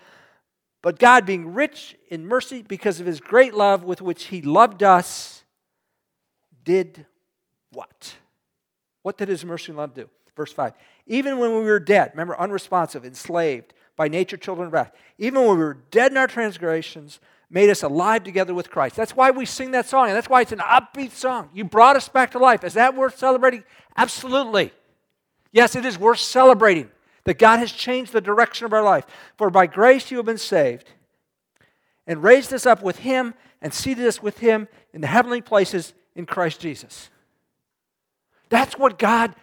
But 0.83 0.99
God, 0.99 1.25
being 1.25 1.55
rich 1.55 1.97
in 2.09 2.27
mercy 2.27 2.63
because 2.63 2.99
of 2.99 3.07
his 3.07 3.21
great 3.21 3.55
love 3.55 3.85
with 3.85 4.03
which 4.03 4.25
he 4.25 4.43
loved 4.43 4.83
us, 4.83 5.45
did 6.65 7.07
what? 7.73 8.17
What 9.03 9.17
did 9.17 9.29
his 9.29 9.45
mercy 9.45 9.71
and 9.71 9.79
love 9.79 9.95
do? 9.95 10.11
Verse 10.37 10.53
5. 10.53 10.73
Even 11.07 11.39
when 11.39 11.53
we 11.53 11.61
were 11.61 11.81
dead, 11.81 12.11
remember, 12.13 12.39
unresponsive, 12.39 13.05
enslaved, 13.05 13.75
by 13.95 14.09
nature 14.09 14.37
children 14.37 14.69
of 14.69 14.73
wrath, 14.73 14.93
even 15.19 15.43
when 15.43 15.59
we 15.59 15.65
were 15.65 15.79
dead 15.91 16.11
in 16.11 16.19
our 16.19 16.27
transgressions, 16.27 17.21
made 17.51 17.69
us 17.69 17.83
alive 17.83 18.25
together 18.25 18.55
with 18.55 18.71
Christ. 18.71 18.97
That's 18.97 19.15
why 19.15 19.31
we 19.31 19.45
sing 19.45 19.73
that 19.73 19.87
song, 19.87 20.09
and 20.09 20.17
that's 20.17 20.29
why 20.29 20.41
it's 20.41 20.53
an 20.53 20.61
upbeat 20.61 21.11
song. 21.11 21.51
You 21.53 21.65
brought 21.65 21.97
us 21.97 22.09
back 22.09 22.31
to 22.33 22.39
life. 22.39 22.65
Is 22.65 22.75
that 22.75 22.97
worth 22.97 23.19
celebrating? 23.19 23.63
Absolutely. 23.97 24.73
Yes, 25.53 25.77
it 25.77 25.85
is 25.85 25.99
worth 25.99 26.19
celebrating 26.19 26.91
that 27.25 27.39
God 27.39 27.59
has 27.59 27.73
changed 27.73 28.13
the 28.13 28.21
direction 28.21 28.65
of 28.65 28.73
our 28.73 28.83
life. 28.83 29.07
For 29.37 29.51
by 29.51 29.67
grace 29.67 30.11
you 30.11 30.17
have 30.19 30.27
been 30.27 30.39
saved, 30.39 30.91
and 32.07 32.23
raised 32.23 32.53
us 32.53 32.67
up 32.67 32.83
with 32.83 32.99
Him, 33.01 33.35
and 33.61 33.73
seated 33.73 34.07
us 34.07 34.23
with 34.23 34.39
Him 34.39 34.69
in 34.93 35.01
the 35.01 35.07
heavenly 35.07 35.41
places 35.41 35.95
in 36.17 36.27
Christ 36.27 36.61
Jesus. 36.61 37.11
That's 38.49 38.77
what 38.77 38.99
God 38.99 39.35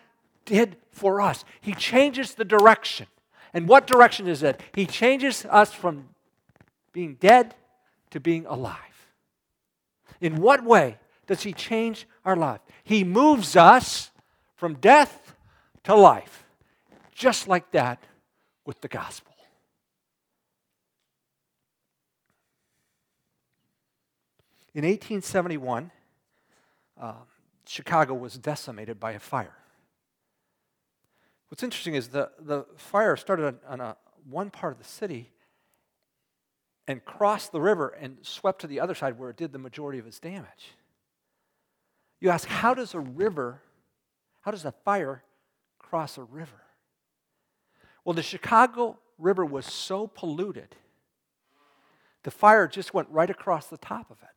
did 0.46 0.76
for 0.92 1.22
us. 1.22 1.46
He 1.62 1.74
changes 1.74 2.36
the 2.36 2.46
direction. 2.46 3.08
And 3.54 3.68
what 3.68 3.88
direction 3.88 4.28
is 4.28 4.44
it? 4.44 4.62
He 4.76 4.86
changes 4.86 5.46
us 5.50 5.74
from 5.74 6.10
being 6.92 7.16
dead 7.16 7.56
to 8.12 8.20
being 8.20 8.46
alive. 8.46 8.76
In 10.20 10.42
what 10.42 10.64
way 10.64 10.98
does 11.28 11.44
He 11.44 11.54
change 11.54 12.08
our 12.26 12.36
life? 12.36 12.60
He 12.84 13.04
moves 13.04 13.56
us 13.56 14.12
from 14.56 14.76
death 14.76 15.34
to 15.86 15.96
life 15.96 16.46
just 17.20 17.50
like 17.50 17.70
that 17.72 18.02
with 18.66 18.80
the 18.80 18.88
gospel. 18.88 19.34
In 24.74 24.86
1871, 24.86 25.92
uh, 27.00 27.14
Chicago 27.68 28.14
was 28.14 28.38
decimated 28.38 29.02
by 29.02 29.12
a 29.12 29.20
fire. 29.20 29.58
What's 31.50 31.62
interesting 31.62 31.96
is 31.96 32.08
the, 32.08 32.32
the 32.40 32.66
fire 32.78 33.18
started 33.18 33.48
on, 33.48 33.58
on 33.68 33.82
a, 33.82 33.98
one 34.30 34.50
part 34.50 34.72
of 34.72 34.80
the 34.80 34.86
city 34.86 35.34
and 36.88 37.04
crossed 37.04 37.52
the 37.52 37.60
river 37.60 37.90
and 37.90 38.18
swept 38.22 38.62
to 38.62 38.68
the 38.68 38.80
other 38.80 38.96
side 38.96 39.20
where 39.20 39.30
it 39.30 39.36
did 39.36 39.52
the 39.52 39.60
majority 39.60 40.00
of 40.00 40.08
its 40.08 40.20
damage. 40.20 40.74
You 42.22 42.30
ask, 42.30 42.48
how 42.48 42.74
does 42.74 42.94
a 42.94 43.00
river, 43.00 43.62
how 44.42 44.52
does 44.52 44.64
a 44.64 44.72
fire 44.72 45.24
cross 45.80 46.18
a 46.18 46.24
river? 46.24 46.62
Well, 48.04 48.14
the 48.14 48.24
Chicago 48.24 48.98
River 49.18 49.46
was 49.46 49.66
so 49.66 50.08
polluted, 50.08 50.76
the 52.24 52.32
fire 52.32 52.68
just 52.68 52.94
went 52.94 53.10
right 53.10 53.30
across 53.30 53.68
the 53.68 53.78
top 53.78 54.10
of 54.12 54.18
it. 54.22 54.30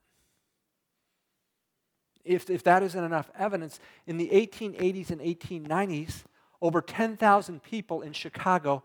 If, 2.24 2.50
if 2.50 2.62
that 2.64 2.82
isn't 2.82 3.02
enough 3.02 3.30
evidence, 3.36 3.80
in 4.06 4.16
the 4.16 4.28
1880s 4.28 5.10
and 5.10 5.20
1890s, 5.20 6.22
over 6.60 6.80
10,000 6.80 7.62
people 7.62 8.02
in 8.02 8.12
Chicago 8.12 8.84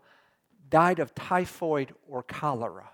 died 0.68 0.98
of 0.98 1.14
typhoid 1.14 1.94
or 2.08 2.22
cholera. 2.22 2.90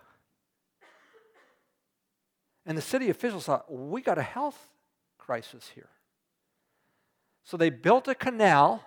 And 2.67 2.77
the 2.77 2.83
city 2.83 3.11
officials 3.11 3.47
thought, 3.47 3.73
we 3.73 4.03
got 4.03 4.19
a 4.19 4.23
health 4.23 4.69
crisis 5.19 5.71
here. 5.75 5.89
So 7.45 7.57
they 7.57 7.71
built 7.71 8.09
a 8.09 8.15
canal 8.15 8.83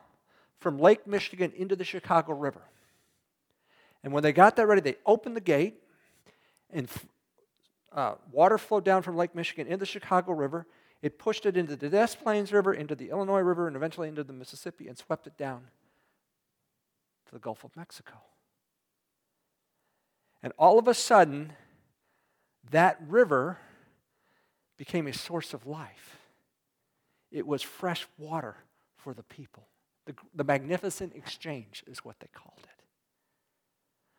from 0.60 0.80
Lake 0.80 1.06
Michigan 1.06 1.52
into 1.56 1.76
the 1.76 1.84
Chicago 1.84 2.34
River. 2.34 2.62
And 4.04 4.14
when 4.14 4.24
they 4.24 4.32
got 4.32 4.56
that 4.56 4.68
ready, 4.68 4.82
they 4.82 4.96
opened 5.06 5.36
the 5.36 5.42
gate, 5.42 5.82
and 6.72 6.88
uh, 7.92 8.16
water 8.32 8.58
flowed 8.58 8.86
down 8.86 9.02
from 9.02 9.18
Lake 9.18 9.36
Michigan 9.36 9.68
into 9.68 9.78
the 9.78 9.86
Chicago 9.86 10.34
River. 10.34 10.66
It 11.02 11.20
pushed 11.20 11.46
it 11.46 11.58
into 11.58 11.76
the 11.76 11.90
Des 11.90 12.16
Plaines 12.22 12.52
River, 12.52 12.74
into 12.74 12.96
the 12.96 13.10
Illinois 13.10 13.40
River, 13.40 13.68
and 13.68 13.76
eventually 13.76 14.08
into 14.08 14.24
the 14.24 14.34
Mississippi 14.34 14.88
and 14.88 14.98
swept 14.98 15.28
it 15.28 15.38
down 15.38 15.68
to 17.28 17.32
the 17.34 17.40
Gulf 17.40 17.64
of 17.64 17.76
Mexico. 17.76 18.16
And 20.42 20.54
all 20.58 20.80
of 20.80 20.88
a 20.88 20.94
sudden, 20.94 21.54
that 22.72 23.00
river 23.08 23.58
became 24.78 25.08
a 25.08 25.14
source 25.14 25.54
of 25.54 25.66
life. 25.66 26.18
It 27.32 27.46
was 27.46 27.62
fresh 27.62 28.08
water 28.18 28.56
for 28.96 29.14
the 29.14 29.24
people. 29.24 29.68
The, 30.06 30.14
the 30.34 30.44
magnificent 30.44 31.16
exchange 31.16 31.84
is 31.88 32.00
what 32.00 32.20
they 32.20 32.28
called 32.34 32.60
it. 32.64 32.77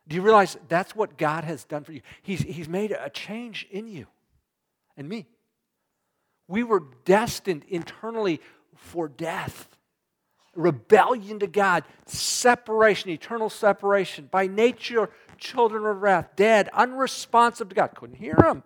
Do 0.09 0.17
you 0.17 0.23
realize 0.23 0.57
that's 0.69 0.97
what 0.97 1.19
God 1.19 1.45
has 1.45 1.65
done 1.65 1.85
for 1.85 1.93
you? 1.93 2.01
He's, 2.23 2.41
he's 2.41 2.69
made 2.69 2.93
a 2.93 3.11
change 3.11 3.69
in 3.71 3.87
you 3.89 4.07
and 4.97 5.07
me. 5.07 5.27
We 6.49 6.65
were 6.65 6.83
destined 7.05 7.65
internally 7.69 8.41
for 8.75 9.07
death, 9.07 9.69
rebellion 10.55 11.41
to 11.41 11.47
God, 11.47 11.85
separation, 12.07 13.11
eternal 13.11 13.51
separation. 13.51 14.29
By 14.31 14.47
nature, 14.47 15.11
children 15.37 15.85
of 15.85 16.01
wrath, 16.01 16.31
dead, 16.37 16.71
unresponsive 16.73 17.69
to 17.69 17.75
God. 17.75 17.91
Couldn't 17.95 18.17
hear 18.17 18.37
Him. 18.43 18.63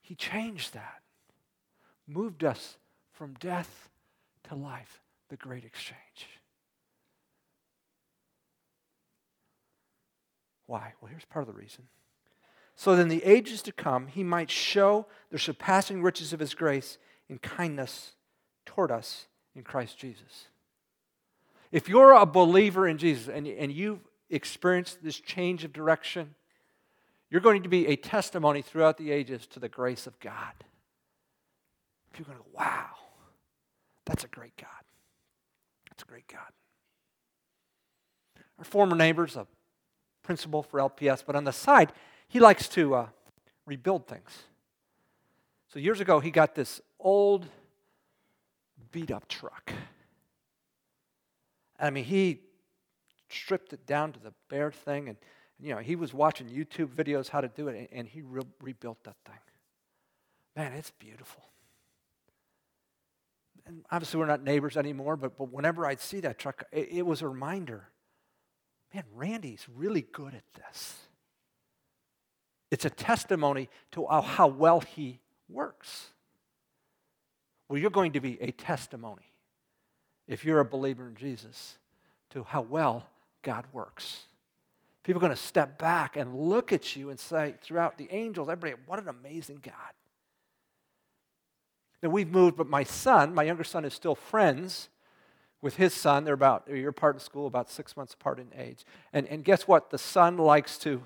He 0.00 0.16
changed 0.16 0.74
that, 0.74 1.02
moved 2.08 2.42
us 2.42 2.78
from 3.12 3.34
death 3.34 3.88
to 4.48 4.56
life, 4.56 5.00
the 5.28 5.36
great 5.36 5.64
exchange. 5.64 6.41
Why? 10.72 10.94
Well, 11.02 11.10
here's 11.10 11.26
part 11.26 11.46
of 11.46 11.54
the 11.54 11.60
reason. 11.60 11.84
So 12.76 12.96
that 12.96 13.02
in 13.02 13.08
the 13.08 13.22
ages 13.24 13.60
to 13.64 13.72
come, 13.72 14.06
he 14.06 14.24
might 14.24 14.50
show 14.50 15.04
the 15.30 15.38
surpassing 15.38 16.00
riches 16.00 16.32
of 16.32 16.40
his 16.40 16.54
grace 16.54 16.96
in 17.28 17.36
kindness 17.40 18.12
toward 18.64 18.90
us 18.90 19.26
in 19.54 19.64
Christ 19.64 19.98
Jesus. 19.98 20.46
If 21.72 21.90
you're 21.90 22.14
a 22.14 22.24
believer 22.24 22.88
in 22.88 22.96
Jesus 22.96 23.28
and, 23.28 23.46
and 23.46 23.70
you've 23.70 24.00
experienced 24.30 25.04
this 25.04 25.20
change 25.20 25.62
of 25.62 25.74
direction, 25.74 26.34
you're 27.28 27.42
going 27.42 27.64
to 27.64 27.68
be 27.68 27.88
a 27.88 27.96
testimony 27.96 28.62
throughout 28.62 28.96
the 28.96 29.10
ages 29.10 29.46
to 29.48 29.60
the 29.60 29.68
grace 29.68 30.06
of 30.06 30.18
God. 30.20 30.54
People 32.14 32.32
are 32.32 32.36
going 32.36 32.46
to 32.46 32.50
go, 32.50 32.64
wow, 32.64 32.86
that's 34.06 34.24
a 34.24 34.28
great 34.28 34.56
God. 34.56 34.68
That's 35.90 36.02
a 36.02 36.06
great 36.06 36.28
God. 36.28 36.40
Our 38.56 38.64
former 38.64 38.96
neighbors, 38.96 39.36
a 39.36 39.46
principal 40.22 40.62
for 40.62 40.80
LPS, 40.80 41.22
but 41.26 41.36
on 41.36 41.44
the 41.44 41.52
side, 41.52 41.92
he 42.28 42.40
likes 42.40 42.68
to 42.70 42.94
uh, 42.94 43.06
rebuild 43.66 44.06
things. 44.06 44.30
So 45.72 45.78
years 45.78 46.00
ago, 46.00 46.20
he 46.20 46.30
got 46.30 46.54
this 46.54 46.80
old, 47.00 47.46
beat 48.90 49.10
up 49.10 49.26
truck. 49.28 49.72
I 51.78 51.90
mean, 51.90 52.04
he 52.04 52.40
stripped 53.28 53.72
it 53.72 53.86
down 53.86 54.12
to 54.12 54.20
the 54.20 54.32
bare 54.48 54.70
thing, 54.70 55.08
and 55.08 55.16
you 55.58 55.74
know, 55.74 55.80
he 55.80 55.96
was 55.96 56.12
watching 56.12 56.48
YouTube 56.48 56.88
videos 56.88 57.28
how 57.28 57.40
to 57.40 57.48
do 57.48 57.68
it, 57.68 57.88
and, 57.92 58.06
he 58.06 58.20
re- 58.20 58.42
rebuilt 58.60 59.02
that 59.04 59.16
thing. 59.24 59.38
Man, 60.56 60.72
it's 60.72 60.90
beautiful. 60.90 61.44
And 63.64 63.84
obviously, 63.90 64.18
we're 64.18 64.26
not 64.26 64.42
neighbors 64.42 64.76
anymore, 64.76 65.16
but, 65.16 65.38
but 65.38 65.52
whenever 65.52 65.86
I'd 65.86 66.00
see 66.00 66.20
that 66.20 66.38
truck, 66.38 66.64
it, 66.72 66.88
it 66.90 67.06
was 67.06 67.22
a 67.22 67.28
reminder 67.28 67.88
man, 68.94 69.04
Randy's 69.14 69.66
really 69.74 70.02
good 70.02 70.34
at 70.34 70.44
this. 70.54 70.96
It's 72.70 72.84
a 72.84 72.90
testimony 72.90 73.68
to 73.92 74.06
how, 74.06 74.46
well 74.46 74.80
he 74.80 75.20
works. 75.48 76.08
Well, 77.68 77.78
you're 77.78 77.90
going 77.90 78.12
to 78.12 78.20
be 78.20 78.38
a 78.40 78.50
testimony 78.50 79.30
if 80.26 80.44
you're 80.44 80.60
a 80.60 80.64
believer 80.64 81.06
in 81.08 81.14
Jesus 81.14 81.78
to 82.30 82.44
how 82.44 82.62
well 82.62 83.06
God 83.42 83.66
works. 83.72 84.22
People 85.02 85.18
are 85.18 85.26
going 85.26 85.36
to 85.36 85.42
step 85.42 85.78
back 85.78 86.16
and 86.16 86.34
look 86.34 86.72
at 86.72 86.96
you 86.96 87.10
and 87.10 87.18
say, 87.18 87.54
throughout 87.60 87.98
the 87.98 88.08
angels, 88.10 88.48
everybody, 88.48 88.80
what 88.86 88.98
an 88.98 89.08
amazing 89.08 89.60
God. 89.62 89.74
Now 92.02 92.08
we've 92.08 92.30
moved, 92.30 92.56
but 92.56 92.68
my 92.68 92.84
son, 92.84 93.34
my 93.34 93.42
younger 93.42 93.64
son, 93.64 93.84
is 93.84 93.94
still 93.94 94.14
friends 94.14 94.88
with 95.62 95.76
his 95.76 95.94
son. 95.94 96.24
They're 96.24 96.34
about 96.34 96.64
a 96.68 96.76
year 96.76 96.90
apart 96.90 97.16
in 97.16 97.20
school, 97.20 97.46
about 97.46 97.70
six 97.70 97.96
months 97.96 98.12
apart 98.12 98.38
in 98.38 98.48
age. 98.58 98.84
And, 99.12 99.26
and 99.28 99.42
guess 99.44 99.66
what? 99.66 99.90
The 99.90 99.98
son 99.98 100.36
likes 100.36 100.76
to 100.78 101.02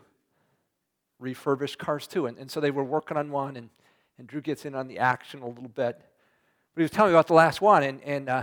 refurbish 1.23 1.79
cars 1.79 2.07
too. 2.07 2.27
And, 2.27 2.37
and 2.39 2.51
so 2.51 2.61
they 2.61 2.71
were 2.73 2.83
working 2.83 3.17
on 3.17 3.31
one, 3.31 3.57
and, 3.57 3.69
and 4.19 4.27
Drew 4.27 4.41
gets 4.41 4.65
in 4.65 4.75
on 4.75 4.89
the 4.89 4.99
action 4.99 5.43
a 5.43 5.47
little 5.47 5.69
bit. 5.69 6.01
But 6.75 6.81
he 6.81 6.83
was 6.83 6.91
telling 6.91 7.13
me 7.13 7.17
about 7.17 7.29
the 7.29 7.35
last 7.35 7.61
one, 7.61 7.83
and, 7.83 8.03
and 8.03 8.29
uh, 8.29 8.43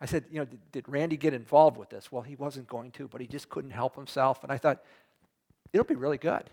I 0.00 0.06
said, 0.06 0.24
you 0.30 0.38
know, 0.38 0.44
did, 0.44 0.72
did, 0.72 0.88
Randy 0.88 1.16
get 1.16 1.34
involved 1.34 1.76
with 1.76 1.90
this? 1.90 2.10
Well, 2.10 2.22
he 2.22 2.36
wasn't 2.36 2.68
going 2.68 2.92
to, 2.92 3.08
but 3.08 3.20
he 3.20 3.26
just 3.26 3.48
couldn't 3.48 3.72
help 3.72 3.96
himself. 3.96 4.42
And 4.42 4.52
I 4.52 4.58
thought, 4.58 4.82
it'll 5.72 5.84
be 5.84 5.96
really 5.96 6.18
good. 6.18 6.44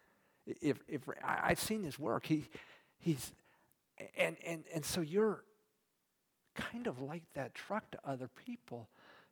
if, 0.46 0.78
if 0.88 1.02
I, 1.22 1.48
have 1.50 1.60
seen 1.60 1.82
his 1.82 1.98
work, 1.98 2.26
he, 2.26 2.46
he's, 2.98 3.32
and, 4.16 4.36
and, 4.44 4.64
and 4.74 4.84
so 4.84 5.00
you're 5.00 5.44
kind 6.54 6.86
of 6.86 7.00
like 7.00 7.22
that 7.34 7.54
truck 7.54 7.90
to 7.92 7.98
other 8.04 8.28
people. 8.46 8.88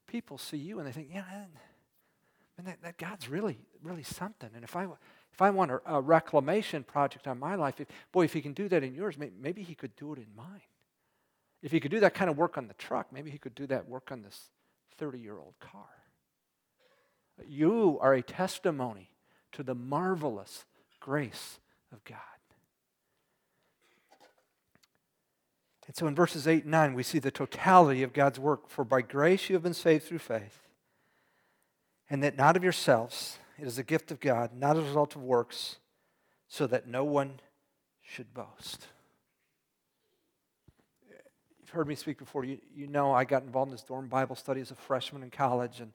People 0.07 0.39
see 0.39 0.57
you 0.57 0.79
and 0.79 0.87
they 0.87 0.93
think, 0.93 1.09
yeah, 1.13 1.23
man, 1.23 2.67
that, 2.67 2.83
that 2.83 2.99
God's 2.99 3.29
really, 3.29 3.59
really 3.83 4.03
something. 4.03 4.51
And 4.55 4.65
if 4.65 4.77
I, 4.77 4.85
if 5.33 5.41
I 5.41 5.51
want 5.51 5.71
a, 5.71 5.81
a 5.87 6.01
reclamation 6.01 6.85
project 6.85 7.27
on 7.27 7.39
my 7.39 7.55
life, 7.55 7.81
if, 7.81 7.89
boy, 8.13 8.25
if 8.25 8.33
he 8.33 8.41
can 8.41 8.53
do 8.53 8.69
that 8.69 8.83
in 8.83 8.95
yours, 8.95 9.17
maybe, 9.19 9.33
maybe 9.41 9.63
he 9.63 9.75
could 9.75 9.95
do 9.97 10.13
it 10.13 10.19
in 10.19 10.27
mine. 10.37 10.63
If 11.63 11.71
he 11.71 11.81
could 11.81 11.91
do 11.91 12.01
that 12.01 12.15
kind 12.15 12.31
of 12.31 12.37
work 12.37 12.59
on 12.59 12.67
the 12.67 12.75
truck, 12.75 13.13
maybe 13.13 13.31
he 13.31 13.39
could 13.39 13.55
do 13.55 13.67
that 13.69 13.89
work 13.89 14.11
on 14.11 14.23
this 14.23 14.51
30 14.99 15.19
year 15.19 15.39
old 15.39 15.55
car. 15.61 15.89
You 17.47 17.99
are 18.01 18.15
a 18.15 18.23
testimony 18.23 19.11
to 19.53 19.63
the 19.63 19.75
marvelous 19.75 20.65
grace 21.01 21.59
of 21.93 22.03
God. 22.05 22.19
And 25.93 25.97
so 25.99 26.07
in 26.07 26.15
verses 26.15 26.49
8 26.49 26.63
and 26.63 26.71
9, 26.71 26.95
we 26.95 27.03
see 27.03 27.19
the 27.19 27.31
totality 27.31 28.03
of 28.03 28.15
God's 28.15 28.39
work. 28.39 28.71
For 28.71 28.83
by 28.83 29.03
grace 29.03 29.51
you 29.51 29.55
have 29.55 29.63
been 29.63 29.75
saved 29.75 30.05
through 30.05 30.21
faith, 30.21 30.63
and 32.09 32.23
that 32.23 32.35
not 32.35 32.57
of 32.57 32.63
yourselves, 32.63 33.37
it 33.59 33.67
is 33.67 33.77
a 33.77 33.83
gift 33.83 34.11
of 34.11 34.19
God, 34.19 34.53
not 34.57 34.79
as 34.79 34.85
a 34.85 34.87
result 34.87 35.17
of 35.17 35.23
works, 35.23 35.77
so 36.49 36.67
that 36.67 36.89
no 36.89 37.05
one 37.05 37.41
should 38.03 38.33
boast. 38.33 38.87
You've 41.61 41.69
heard 41.69 41.87
me 41.87 41.95
speak 41.95 42.17
before, 42.17 42.47
you, 42.47 42.57
you 42.75 42.87
know 42.87 43.13
I 43.13 43.25
got 43.25 43.43
involved 43.43 43.69
in 43.69 43.75
this 43.75 43.85
dorm 43.85 44.09
Bible 44.09 44.35
study 44.35 44.63
as 44.63 44.71
a 44.71 44.75
freshman 44.75 45.23
in 45.23 45.29
college, 45.29 45.81
and 45.81 45.93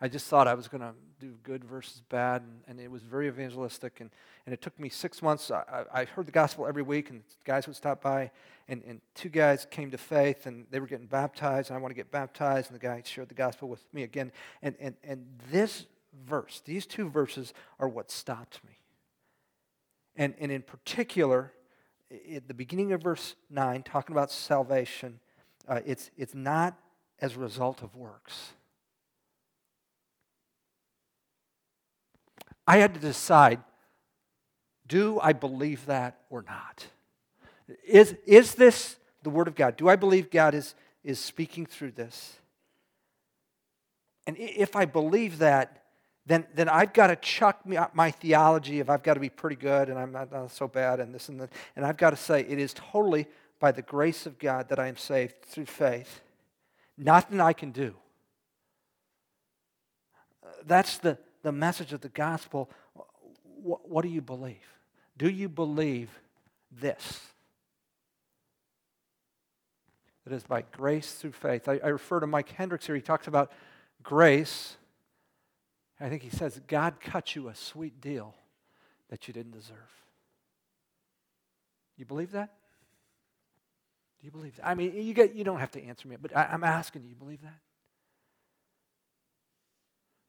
I 0.00 0.06
just 0.06 0.28
thought 0.28 0.46
I 0.46 0.54
was 0.54 0.68
going 0.68 0.82
to 0.82 0.92
do 1.20 1.34
good 1.42 1.64
versus 1.64 2.02
bad, 2.08 2.42
and, 2.42 2.60
and, 2.66 2.80
it 2.80 2.90
was 2.90 3.02
very 3.02 3.28
evangelistic. 3.28 4.00
And, 4.00 4.10
and 4.46 4.52
it 4.52 4.62
took 4.62 4.78
me 4.80 4.88
six 4.88 5.22
months. 5.22 5.50
I, 5.50 5.84
I 5.92 6.04
heard 6.04 6.26
the 6.26 6.32
gospel 6.32 6.66
every 6.66 6.82
week, 6.82 7.10
and 7.10 7.22
guys 7.44 7.66
would 7.66 7.76
stop 7.76 8.02
by, 8.02 8.30
and, 8.68 8.82
and 8.86 9.00
two 9.14 9.28
guys 9.28 9.66
came 9.70 9.90
to 9.90 9.98
faith, 9.98 10.46
and 10.46 10.66
they 10.70 10.80
were 10.80 10.86
getting 10.86 11.06
baptized, 11.06 11.70
and 11.70 11.76
I 11.76 11.80
want 11.80 11.90
to 11.90 11.96
get 11.96 12.10
baptized, 12.10 12.70
and 12.70 12.80
the 12.80 12.84
guy 12.84 13.02
shared 13.04 13.28
the 13.28 13.34
gospel 13.34 13.68
with 13.68 13.84
me 13.92 14.02
again. 14.02 14.32
And, 14.62 14.74
and, 14.80 14.94
and 15.04 15.26
this 15.50 15.86
verse, 16.26 16.62
these 16.64 16.86
two 16.86 17.08
verses, 17.08 17.52
are 17.78 17.88
what 17.88 18.10
stopped 18.10 18.60
me. 18.64 18.78
And, 20.16 20.34
and 20.40 20.50
in 20.50 20.62
particular, 20.62 21.52
at 22.34 22.48
the 22.48 22.54
beginning 22.54 22.92
of 22.92 23.02
verse 23.02 23.36
9, 23.50 23.82
talking 23.82 24.14
about 24.14 24.30
salvation, 24.30 25.20
uh, 25.68 25.80
it's, 25.84 26.10
it's 26.16 26.34
not 26.34 26.76
as 27.20 27.36
a 27.36 27.38
result 27.38 27.82
of 27.82 27.94
works. 27.94 28.52
I 32.66 32.78
had 32.78 32.94
to 32.94 33.00
decide 33.00 33.60
do 34.86 35.20
I 35.22 35.32
believe 35.32 35.86
that 35.86 36.18
or 36.30 36.42
not? 36.42 36.84
Is, 37.86 38.16
is 38.26 38.56
this 38.56 38.96
the 39.22 39.30
Word 39.30 39.46
of 39.46 39.54
God? 39.54 39.76
Do 39.76 39.88
I 39.88 39.94
believe 39.94 40.32
God 40.32 40.52
is, 40.52 40.74
is 41.04 41.20
speaking 41.20 41.64
through 41.64 41.92
this? 41.92 42.36
And 44.26 44.36
if 44.36 44.74
I 44.74 44.84
believe 44.84 45.38
that, 45.38 45.84
then, 46.26 46.44
then 46.54 46.68
I've 46.68 46.92
got 46.92 47.06
to 47.06 47.16
chuck 47.16 47.60
uh, 47.76 47.86
my 47.94 48.10
theology 48.10 48.80
of 48.80 48.90
I've 48.90 49.04
got 49.04 49.14
to 49.14 49.20
be 49.20 49.28
pretty 49.28 49.56
good 49.56 49.88
and 49.88 49.98
I'm 49.98 50.12
not, 50.12 50.32
not 50.32 50.50
so 50.50 50.68
bad 50.68 51.00
and 51.00 51.14
this 51.14 51.28
and 51.28 51.40
that. 51.40 51.50
And 51.76 51.86
I've 51.86 51.96
got 51.96 52.10
to 52.10 52.16
say 52.16 52.40
it 52.40 52.58
is 52.58 52.74
totally 52.74 53.26
by 53.60 53.72
the 53.72 53.82
grace 53.82 54.26
of 54.26 54.38
God 54.38 54.68
that 54.68 54.78
I 54.78 54.88
am 54.88 54.96
saved 54.96 55.42
through 55.42 55.66
faith. 55.66 56.20
Nothing 56.98 57.40
I 57.40 57.52
can 57.52 57.70
do. 57.70 57.94
That's 60.66 60.98
the, 60.98 61.16
the 61.42 61.52
message 61.52 61.92
of 61.92 62.00
the 62.00 62.08
gospel. 62.08 62.70
What, 63.62 63.88
what 63.88 64.02
do 64.02 64.08
you 64.08 64.20
believe? 64.20 64.56
Do 65.16 65.28
you 65.28 65.48
believe 65.48 66.10
this? 66.70 67.20
It 70.26 70.32
is 70.32 70.44
by 70.44 70.62
grace 70.62 71.12
through 71.12 71.32
faith. 71.32 71.68
I, 71.68 71.80
I 71.82 71.88
refer 71.88 72.20
to 72.20 72.26
Mike 72.26 72.50
Hendricks 72.50 72.86
here. 72.86 72.94
He 72.94 73.00
talks 73.00 73.26
about 73.26 73.50
grace 74.02 74.76
I 76.00 76.08
think 76.08 76.22
he 76.22 76.30
says, 76.30 76.58
God 76.66 76.94
cut 77.00 77.36
you 77.36 77.48
a 77.48 77.54
sweet 77.54 78.00
deal 78.00 78.34
that 79.10 79.28
you 79.28 79.34
didn't 79.34 79.52
deserve. 79.52 79.76
You 81.98 82.06
believe 82.06 82.32
that? 82.32 82.50
Do 84.20 84.26
you 84.26 84.30
believe 84.30 84.56
that? 84.56 84.66
I 84.66 84.74
mean, 84.74 84.94
you, 84.94 85.12
get, 85.12 85.34
you 85.34 85.44
don't 85.44 85.60
have 85.60 85.70
to 85.72 85.84
answer 85.84 86.08
me, 86.08 86.16
but 86.20 86.34
I, 86.34 86.44
I'm 86.46 86.64
asking, 86.64 87.02
do 87.02 87.08
you 87.08 87.14
believe 87.14 87.42
that? 87.42 87.58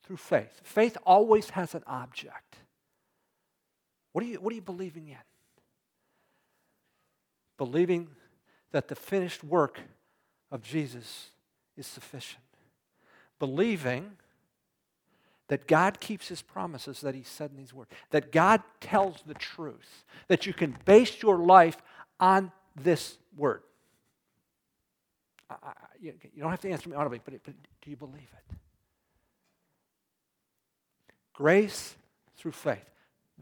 Through 0.04 0.18
faith. 0.18 0.62
Faith 0.64 0.98
always 1.06 1.52
has 1.52 1.76
an 1.76 1.84
object. 1.88 2.58
What 4.14 4.24
are 4.24 4.28
you, 4.28 4.40
what 4.40 4.52
are 4.52 4.56
you 4.56 4.62
believing 4.62 5.08
in? 5.08 5.18
Believing 7.58 8.08
that 8.72 8.88
the 8.88 8.96
finished 8.96 9.44
work 9.44 9.80
of 10.52 10.64
Jesus 10.64 11.30
is 11.78 11.86
sufficient. 11.86 12.44
Believing 13.40 14.12
that 15.48 15.68
God 15.68 16.00
keeps 16.00 16.30
his 16.30 16.42
promises 16.42 17.02
that 17.02 17.14
he 17.14 17.24
said 17.24 17.52
in 17.52 17.58
these 17.58 17.74
words, 17.74 17.92
that 18.12 18.32
God 18.32 18.62
tells 18.80 19.22
the 19.26 19.34
truth, 19.34 20.06
that 20.30 20.46
you 20.46 20.54
can 20.54 20.78
base 20.86 21.22
your 21.22 21.38
life 21.38 21.78
on 22.20 22.52
this 22.76 23.18
word. 23.36 23.62
I, 25.50 25.56
I, 25.62 25.74
you, 26.00 26.14
you, 26.34 26.42
don't 26.42 26.52
have 26.52 26.62
to 26.62 26.70
answer 26.70 26.88
me 26.90 26.96
audibly, 26.96 27.20
but, 27.24 27.34
but 27.44 27.54
do 27.82 27.90
you 27.90 27.98
believe 27.98 28.30
it? 28.34 28.56
Grace 31.34 31.96
through 32.38 32.52
faith. 32.52 32.86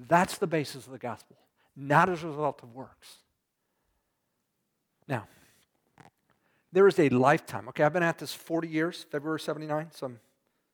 That's 0.07 0.37
the 0.37 0.47
basis 0.47 0.85
of 0.85 0.91
the 0.91 0.97
gospel, 0.99 1.35
not 1.75 2.09
as 2.09 2.23
a 2.23 2.27
result 2.27 2.63
of 2.63 2.73
works. 2.73 3.17
Now, 5.07 5.27
there 6.71 6.87
is 6.87 6.99
a 6.99 7.09
lifetime. 7.09 7.67
Okay, 7.69 7.83
I've 7.83 7.93
been 7.93 8.03
at 8.03 8.19
this 8.19 8.33
40 8.33 8.67
years, 8.67 9.05
February 9.09 9.39
79, 9.39 9.87
so 9.91 10.05
I'm 10.05 10.19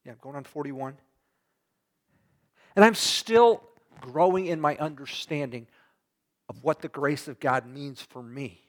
yeah, 0.06 0.14
going 0.22 0.36
on 0.36 0.44
41. 0.44 0.96
And 2.76 2.86
I'm 2.86 2.96
still 2.96 3.64
growing 4.02 4.48
in 4.48 4.60
my 4.60 4.76
understanding 4.78 5.68
of 6.50 6.64
what 6.64 6.82
the 6.82 6.90
grace 6.90 7.28
of 7.28 7.40
God 7.40 7.66
means 7.66 8.02
for 8.02 8.22
me. 8.22 8.62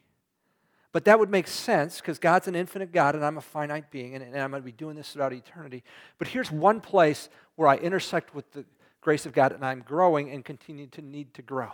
But 0.97 1.05
that 1.05 1.19
would 1.19 1.29
make 1.29 1.47
sense 1.47 2.01
because 2.01 2.19
God's 2.19 2.49
an 2.49 2.55
infinite 2.55 2.91
God 2.91 3.15
and 3.15 3.23
I'm 3.23 3.37
a 3.37 3.43
finite 3.43 3.91
being 3.91 4.15
and, 4.15 4.25
and 4.25 4.35
I'm 4.35 4.49
going 4.49 4.63
to 4.63 4.65
be 4.65 4.73
doing 4.73 4.97
this 4.97 5.13
throughout 5.13 5.35
eternity. 5.35 5.85
But 6.17 6.29
here's 6.29 6.51
one 6.51 6.81
place 6.81 7.29
where 7.57 7.69
I 7.69 7.77
intersect 7.77 8.35
with 8.35 8.51
the 8.53 8.65
grace 9.03 9.27
of 9.27 9.35
God 9.35 9.53
and 9.53 9.63
I'm 9.63 9.81
growing 9.81 10.31
and 10.31 10.43
continue 10.43 10.87
to 10.87 11.03
need 11.03 11.35
to 11.35 11.43
grow. 11.43 11.69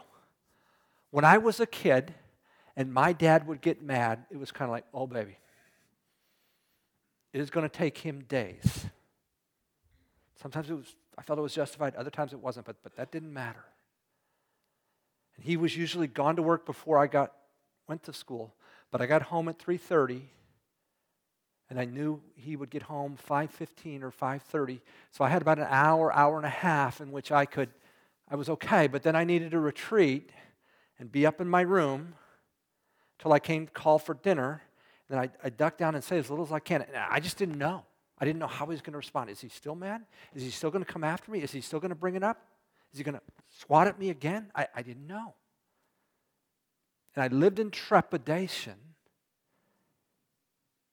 When 1.12 1.24
I 1.24 1.38
was 1.38 1.60
a 1.60 1.66
kid 1.66 2.12
and 2.76 2.92
my 2.92 3.12
dad 3.12 3.46
would 3.46 3.60
get 3.60 3.80
mad, 3.80 4.24
it 4.28 4.38
was 4.38 4.50
kind 4.50 4.68
of 4.68 4.72
like, 4.72 4.86
oh, 4.92 5.06
baby, 5.06 5.38
it 7.32 7.40
is 7.40 7.48
going 7.48 7.62
to 7.62 7.72
take 7.72 7.98
him 7.98 8.24
days. 8.28 8.86
Sometimes 10.34 10.68
it 10.68 10.74
was 10.74 10.96
I 11.16 11.22
felt 11.22 11.38
it 11.38 11.42
was 11.42 11.54
justified, 11.54 11.94
other 11.94 12.10
times 12.10 12.32
it 12.32 12.40
wasn't, 12.40 12.66
but, 12.66 12.74
but 12.82 12.96
that 12.96 13.12
didn't 13.12 13.32
matter. 13.32 13.64
And 15.36 15.44
he 15.44 15.56
was 15.56 15.76
usually 15.76 16.08
gone 16.08 16.34
to 16.34 16.42
work 16.42 16.66
before 16.66 16.98
I 16.98 17.06
got 17.06 17.30
went 17.86 18.02
to 18.02 18.12
school, 18.12 18.52
but 18.92 19.00
I 19.00 19.06
got 19.06 19.22
home 19.22 19.48
at 19.48 19.58
3:30 19.58 20.22
and 21.68 21.80
I 21.80 21.86
knew 21.86 22.22
he 22.36 22.54
would 22.54 22.70
get 22.70 22.82
home 22.82 23.16
5:15 23.16 24.02
or 24.02 24.12
5:30. 24.12 24.80
So 25.10 25.24
I 25.24 25.30
had 25.30 25.42
about 25.42 25.58
an 25.58 25.66
hour, 25.68 26.12
hour 26.12 26.36
and 26.36 26.46
a 26.46 26.50
half 26.50 27.00
in 27.00 27.10
which 27.10 27.32
I 27.32 27.46
could 27.46 27.70
I 28.28 28.36
was 28.36 28.48
okay, 28.48 28.86
but 28.86 29.02
then 29.02 29.16
I 29.16 29.24
needed 29.24 29.50
to 29.50 29.60
retreat 29.60 30.30
and 30.98 31.10
be 31.10 31.26
up 31.26 31.40
in 31.40 31.48
my 31.48 31.62
room 31.62 32.14
till 33.18 33.32
I 33.32 33.38
came 33.38 33.66
to 33.66 33.72
call 33.72 33.98
for 33.98 34.14
dinner. 34.14 34.62
Then 35.08 35.18
I, 35.18 35.30
I 35.42 35.50
ducked 35.50 35.78
down 35.78 35.94
and 35.94 36.02
say 36.02 36.18
as 36.18 36.30
little 36.30 36.44
as 36.44 36.52
I 36.52 36.60
can. 36.60 36.82
And 36.82 36.96
I 36.96 37.20
just 37.20 37.36
didn't 37.36 37.58
know. 37.58 37.84
I 38.18 38.24
didn't 38.24 38.38
know 38.38 38.46
how 38.46 38.66
he 38.66 38.70
was 38.70 38.80
going 38.80 38.92
to 38.92 38.98
respond. 38.98 39.30
Is 39.30 39.40
he 39.40 39.48
still 39.48 39.74
mad? 39.74 40.06
Is 40.34 40.42
he 40.42 40.50
still 40.50 40.70
going 40.70 40.84
to 40.84 40.90
come 40.90 41.04
after 41.04 41.30
me? 41.30 41.42
Is 41.42 41.50
he 41.50 41.60
still 41.60 41.80
going 41.80 41.90
to 41.90 41.96
bring 41.96 42.14
it 42.14 42.22
up? 42.22 42.40
Is 42.92 42.98
he 42.98 43.04
going 43.04 43.16
to 43.16 43.22
swat 43.48 43.86
at 43.86 43.98
me 43.98 44.10
again? 44.10 44.50
I, 44.54 44.68
I 44.74 44.82
didn't 44.82 45.06
know. 45.06 45.34
And 47.14 47.24
I 47.24 47.28
lived 47.28 47.58
in 47.58 47.70
trepidation 47.70 48.74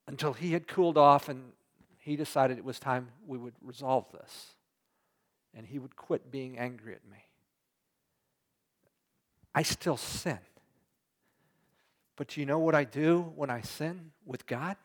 until 0.07 0.33
he 0.33 0.53
had 0.53 0.67
cooled 0.67 0.97
off 0.97 1.29
and 1.29 1.51
he 1.99 2.15
decided 2.15 2.57
it 2.57 2.65
was 2.65 2.79
time 2.79 3.09
we 3.27 3.37
would 3.37 3.53
resolve 3.61 4.05
this. 4.11 4.55
And 5.55 5.65
he 5.65 5.79
would 5.79 5.95
quit 5.95 6.31
being 6.31 6.57
angry 6.57 6.93
at 6.93 7.05
me. 7.09 7.17
I 9.53 9.63
still 9.63 9.97
sin. 9.97 10.39
But 12.15 12.29
do 12.29 12.39
you 12.39 12.45
know 12.45 12.59
what 12.59 12.75
I 12.75 12.83
do 12.83 13.31
when 13.35 13.49
I 13.49 13.61
sin 13.61 14.11
with 14.25 14.45
God? 14.45 14.75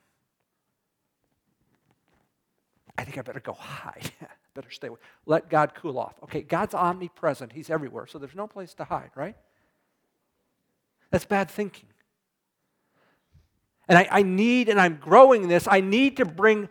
I 2.97 3.05
think 3.05 3.19
I 3.19 3.23
better 3.23 3.41
go 3.41 3.55
hide. 3.55 4.11
better 4.55 4.71
stay 4.71 4.87
away. 4.87 4.99
Let 5.27 5.51
God 5.51 5.73
cool 5.75 5.99
off. 5.99 6.15
Okay, 6.23 6.43
God's 6.43 6.75
omnipresent. 6.75 7.53
He's 7.53 7.71
everywhere, 7.71 8.07
so 8.07 8.19
there's 8.19 8.37
no 8.37 8.47
place 8.47 8.73
to 8.75 8.85
hide, 8.85 9.11
right? 9.17 9.37
That's 11.15 11.25
bad 11.25 11.49
thinking. 11.49 11.87
And 13.87 13.97
I, 13.97 14.09
I 14.11 14.23
need, 14.25 14.69
and 14.69 14.81
I'm 14.81 14.97
growing 14.97 15.47
this, 15.47 15.69
I 15.71 15.81
need 15.81 16.17
to 16.17 16.25
bring 16.25 16.69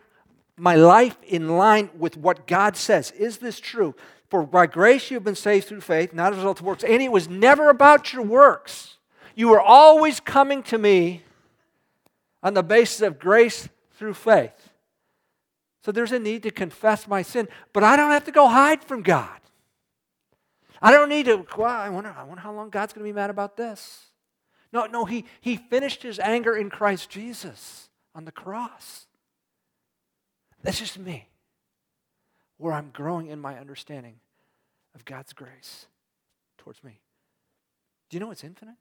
my 0.58 0.74
life 0.74 1.16
in 1.26 1.56
line 1.56 1.88
with 1.96 2.18
what 2.18 2.46
God 2.46 2.76
says. 2.76 3.10
Is 3.12 3.38
this 3.38 3.58
true? 3.58 3.94
For 4.28 4.42
by 4.42 4.66
grace 4.66 5.10
you 5.10 5.14
have 5.14 5.24
been 5.24 5.34
saved 5.34 5.68
through 5.68 5.80
faith, 5.80 6.12
not 6.12 6.32
as 6.32 6.36
a 6.36 6.40
result 6.40 6.60
of 6.60 6.66
works. 6.66 6.84
And 6.84 7.00
it 7.00 7.10
was 7.10 7.26
never 7.26 7.70
about 7.70 8.12
your 8.12 8.20
works. 8.20 8.98
You 9.34 9.48
were 9.48 9.62
always 9.62 10.20
coming 10.20 10.62
to 10.64 10.76
me 10.76 11.22
on 12.42 12.52
the 12.52 12.62
basis 12.62 13.00
of 13.00 13.18
grace 13.18 13.66
through 13.94 14.12
faith. 14.12 14.68
So 15.86 15.90
there's 15.90 16.12
a 16.12 16.18
need 16.18 16.42
to 16.42 16.50
confess 16.50 17.08
my 17.08 17.22
sin, 17.22 17.48
but 17.72 17.82
I 17.82 17.96
don't 17.96 18.10
have 18.10 18.26
to 18.26 18.30
go 18.30 18.46
hide 18.46 18.84
from 18.84 19.00
God. 19.02 19.40
I 20.82 20.92
don't 20.92 21.08
need 21.08 21.24
to, 21.24 21.46
well, 21.56 21.70
I 21.70 21.88
wonder, 21.88 22.14
I 22.14 22.24
wonder 22.24 22.42
how 22.42 22.52
long 22.52 22.68
God's 22.68 22.92
going 22.92 23.06
to 23.06 23.10
be 23.10 23.16
mad 23.16 23.30
about 23.30 23.56
this. 23.56 24.10
No, 24.74 24.86
no, 24.86 25.04
he, 25.04 25.24
he 25.40 25.56
finished 25.56 26.02
his 26.02 26.18
anger 26.18 26.56
in 26.56 26.68
Christ 26.68 27.08
Jesus 27.08 27.88
on 28.12 28.24
the 28.24 28.32
cross. 28.32 29.06
That's 30.64 30.80
just 30.80 30.98
me, 30.98 31.28
where 32.58 32.72
I'm 32.72 32.90
growing 32.92 33.28
in 33.28 33.38
my 33.38 33.56
understanding 33.56 34.16
of 34.96 35.04
God's 35.04 35.32
grace 35.32 35.86
towards 36.58 36.82
me. 36.82 36.98
Do 38.10 38.16
you 38.16 38.20
know 38.20 38.32
it's 38.32 38.42
infinite? 38.42 38.74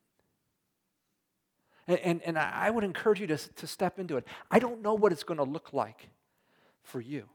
And, 1.88 2.00
and, 2.00 2.22
and 2.24 2.40
I 2.40 2.72
would 2.72 2.84
encourage 2.84 3.20
you 3.20 3.28
to, 3.28 3.38
to 3.38 3.68
step 3.68 4.00
into 4.00 4.18
it. 4.18 4.26
I 4.50 4.58
don't 4.58 4.82
know 4.82 4.96
what 4.96 5.12
it's 5.12 5.24
going 5.24 5.38
to 5.38 5.44
look 5.44 5.74
like 5.74 6.10
for 6.82 7.02
you, 7.02 7.26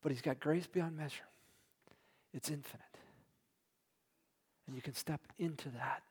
but 0.00 0.12
He's 0.12 0.22
got 0.22 0.38
grace 0.38 0.68
beyond 0.68 0.96
measure, 0.96 1.24
it's 2.32 2.50
infinite. 2.50 2.86
And 4.68 4.76
you 4.76 4.82
can 4.82 4.94
step 4.94 5.20
into 5.36 5.68
that 5.70 6.02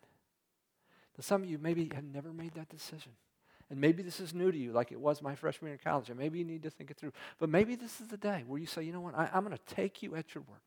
some 1.23 1.43
of 1.43 1.49
you 1.49 1.57
maybe 1.57 1.89
have 1.93 2.03
never 2.03 2.31
made 2.31 2.53
that 2.53 2.69
decision. 2.69 3.11
And 3.69 3.79
maybe 3.79 4.01
this 4.01 4.19
is 4.19 4.33
new 4.33 4.51
to 4.51 4.57
you, 4.57 4.71
like 4.71 4.91
it 4.91 4.99
was 4.99 5.21
my 5.21 5.35
freshman 5.35 5.69
year 5.69 5.79
in 5.83 5.91
college. 5.91 6.09
And 6.09 6.17
maybe 6.17 6.39
you 6.39 6.45
need 6.45 6.63
to 6.63 6.71
think 6.71 6.89
it 6.89 6.97
through. 6.97 7.13
But 7.37 7.49
maybe 7.49 7.75
this 7.75 8.01
is 8.01 8.07
the 8.07 8.17
day 8.17 8.43
where 8.47 8.59
you 8.59 8.65
say, 8.65 8.83
you 8.83 8.91
know 8.91 9.01
what, 9.01 9.15
I, 9.15 9.29
am 9.33 9.43
going 9.43 9.55
to 9.55 9.75
take 9.75 10.01
you 10.01 10.15
at 10.15 10.33
your 10.33 10.43
word. 10.47 10.59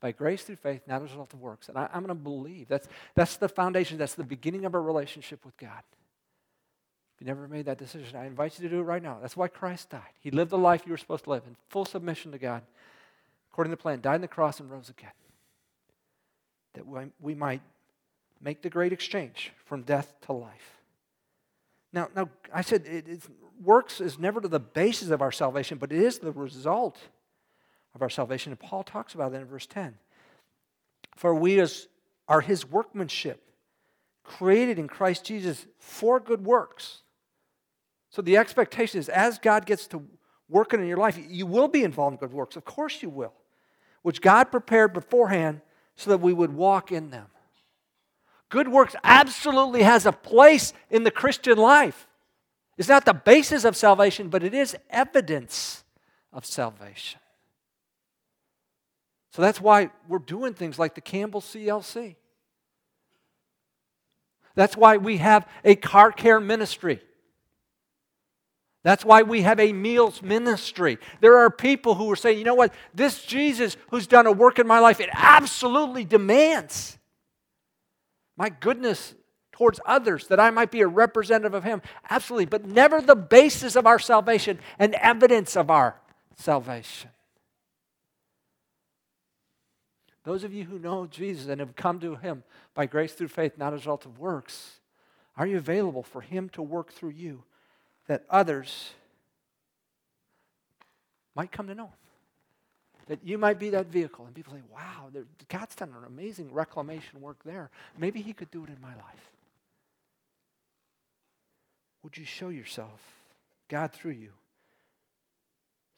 By 0.00 0.12
grace 0.12 0.42
through 0.42 0.56
faith, 0.56 0.82
not 0.86 0.96
as 0.96 1.02
a 1.02 1.04
result 1.04 1.32
of 1.32 1.40
works. 1.40 1.68
And 1.68 1.78
I, 1.78 1.84
am 1.92 2.04
going 2.04 2.08
to 2.08 2.14
believe. 2.14 2.66
That's, 2.68 2.88
that's 3.14 3.36
the 3.36 3.48
foundation. 3.48 3.98
That's 3.98 4.14
the 4.14 4.24
beginning 4.24 4.64
of 4.64 4.74
a 4.74 4.80
relationship 4.80 5.44
with 5.44 5.56
God. 5.58 5.82
If 7.14 7.20
you 7.20 7.26
never 7.26 7.46
made 7.46 7.66
that 7.66 7.78
decision, 7.78 8.16
I 8.16 8.26
invite 8.26 8.58
you 8.58 8.68
to 8.68 8.74
do 8.74 8.80
it 8.80 8.84
right 8.84 9.02
now. 9.02 9.18
That's 9.20 9.36
why 9.36 9.48
Christ 9.48 9.90
died. 9.90 10.00
He 10.20 10.30
lived 10.30 10.50
the 10.50 10.58
life 10.58 10.82
you 10.86 10.92
were 10.92 10.98
supposed 10.98 11.24
to 11.24 11.30
live 11.30 11.42
in 11.46 11.54
full 11.68 11.84
submission 11.84 12.32
to 12.32 12.38
God, 12.38 12.62
according 13.52 13.70
to 13.70 13.76
the 13.76 13.82
plan, 13.82 14.00
died 14.00 14.16
on 14.16 14.20
the 14.22 14.28
cross 14.28 14.58
and 14.58 14.70
rose 14.70 14.88
again. 14.88 15.10
That 16.74 16.86
we, 16.86 17.00
we 17.20 17.34
might 17.34 17.60
make 18.40 18.62
the 18.62 18.70
great 18.70 18.92
exchange 18.92 19.52
from 19.64 19.82
death 19.82 20.14
to 20.22 20.32
life. 20.32 20.80
Now, 21.92 22.08
now 22.14 22.28
I 22.52 22.62
said 22.62 22.86
it, 22.86 23.22
works 23.62 24.00
is 24.00 24.18
never 24.18 24.40
to 24.40 24.48
the 24.48 24.60
basis 24.60 25.10
of 25.10 25.22
our 25.22 25.32
salvation, 25.32 25.78
but 25.78 25.92
it 25.92 26.00
is 26.00 26.18
the 26.18 26.32
result 26.32 26.98
of 27.94 28.02
our 28.02 28.10
salvation. 28.10 28.52
And 28.52 28.60
Paul 28.60 28.82
talks 28.82 29.14
about 29.14 29.32
that 29.32 29.40
in 29.40 29.46
verse 29.46 29.66
10. 29.66 29.96
For 31.16 31.34
we 31.34 31.60
as, 31.60 31.88
are 32.28 32.40
his 32.40 32.68
workmanship, 32.68 33.42
created 34.22 34.78
in 34.78 34.88
Christ 34.88 35.24
Jesus 35.24 35.66
for 35.78 36.20
good 36.20 36.44
works. 36.44 37.02
So 38.10 38.22
the 38.22 38.36
expectation 38.36 38.98
is 38.98 39.08
as 39.08 39.38
God 39.38 39.66
gets 39.66 39.86
to 39.88 40.02
working 40.48 40.80
in 40.80 40.86
your 40.86 40.98
life, 40.98 41.18
you 41.28 41.46
will 41.46 41.68
be 41.68 41.84
involved 41.84 42.14
in 42.14 42.18
good 42.18 42.32
works. 42.32 42.56
Of 42.56 42.64
course 42.64 43.02
you 43.02 43.08
will. 43.08 43.34
Which 44.02 44.20
God 44.20 44.44
prepared 44.50 44.92
beforehand 44.92 45.60
so 45.94 46.10
that 46.10 46.18
we 46.18 46.32
would 46.32 46.52
walk 46.54 46.90
in 46.90 47.10
them. 47.10 47.26
Good 48.50 48.68
works 48.68 48.96
absolutely 49.04 49.82
has 49.82 50.04
a 50.04 50.12
place 50.12 50.72
in 50.90 51.04
the 51.04 51.10
Christian 51.10 51.56
life. 51.56 52.06
It's 52.76 52.88
not 52.88 53.04
the 53.04 53.14
basis 53.14 53.64
of 53.64 53.76
salvation, 53.76 54.28
but 54.28 54.42
it 54.42 54.52
is 54.52 54.76
evidence 54.90 55.84
of 56.32 56.44
salvation. 56.44 57.20
So 59.32 59.40
that's 59.40 59.60
why 59.60 59.90
we're 60.08 60.18
doing 60.18 60.54
things 60.54 60.78
like 60.78 60.96
the 60.96 61.00
Campbell 61.00 61.40
CLC. 61.40 62.16
That's 64.56 64.76
why 64.76 64.96
we 64.96 65.18
have 65.18 65.48
a 65.64 65.76
car 65.76 66.10
care 66.10 66.40
ministry. 66.40 67.00
That's 68.82 69.04
why 69.04 69.22
we 69.22 69.42
have 69.42 69.60
a 69.60 69.72
meals 69.72 70.22
ministry. 70.22 70.98
There 71.20 71.38
are 71.38 71.50
people 71.50 71.94
who 71.94 72.10
are 72.10 72.16
saying, 72.16 72.38
you 72.38 72.44
know 72.44 72.54
what, 72.54 72.74
this 72.94 73.22
Jesus 73.22 73.76
who's 73.90 74.08
done 74.08 74.26
a 74.26 74.32
work 74.32 74.58
in 74.58 74.66
my 74.66 74.80
life, 74.80 74.98
it 74.98 75.10
absolutely 75.12 76.04
demands 76.04 76.98
my 78.40 78.48
goodness 78.48 79.14
towards 79.52 79.80
others, 79.84 80.28
that 80.28 80.40
I 80.40 80.48
might 80.48 80.70
be 80.70 80.80
a 80.80 80.88
representative 80.88 81.52
of 81.52 81.62
Him. 81.62 81.82
Absolutely, 82.08 82.46
but 82.46 82.64
never 82.64 83.02
the 83.02 83.14
basis 83.14 83.76
of 83.76 83.86
our 83.86 83.98
salvation 83.98 84.58
and 84.78 84.94
evidence 84.94 85.58
of 85.58 85.70
our 85.70 86.00
salvation. 86.36 87.10
Those 90.24 90.42
of 90.42 90.54
you 90.54 90.64
who 90.64 90.78
know 90.78 91.06
Jesus 91.06 91.48
and 91.48 91.60
have 91.60 91.76
come 91.76 92.00
to 92.00 92.16
Him 92.16 92.42
by 92.72 92.86
grace 92.86 93.12
through 93.12 93.28
faith, 93.28 93.58
not 93.58 93.74
as 93.74 93.80
a 93.80 93.82
result 93.82 94.06
of 94.06 94.18
works, 94.18 94.80
are 95.36 95.46
you 95.46 95.58
available 95.58 96.02
for 96.02 96.22
Him 96.22 96.48
to 96.54 96.62
work 96.62 96.94
through 96.94 97.10
you 97.10 97.44
that 98.06 98.24
others 98.30 98.92
might 101.36 101.52
come 101.52 101.66
to 101.66 101.74
know 101.74 101.88
Him? 101.88 101.99
That 103.10 103.18
you 103.24 103.38
might 103.38 103.58
be 103.58 103.70
that 103.70 103.86
vehicle. 103.86 104.24
And 104.24 104.32
people 104.32 104.52
say, 104.52 104.62
wow, 104.72 105.10
God's 105.48 105.74
done 105.74 105.88
an 105.88 106.04
amazing 106.06 106.52
reclamation 106.52 107.20
work 107.20 107.38
there. 107.44 107.68
Maybe 107.98 108.22
He 108.22 108.32
could 108.32 108.52
do 108.52 108.62
it 108.62 108.68
in 108.68 108.80
my 108.80 108.94
life. 108.94 109.32
Would 112.04 112.16
you 112.16 112.24
show 112.24 112.50
yourself, 112.50 113.00
God 113.68 113.92
through 113.92 114.12
you, 114.12 114.30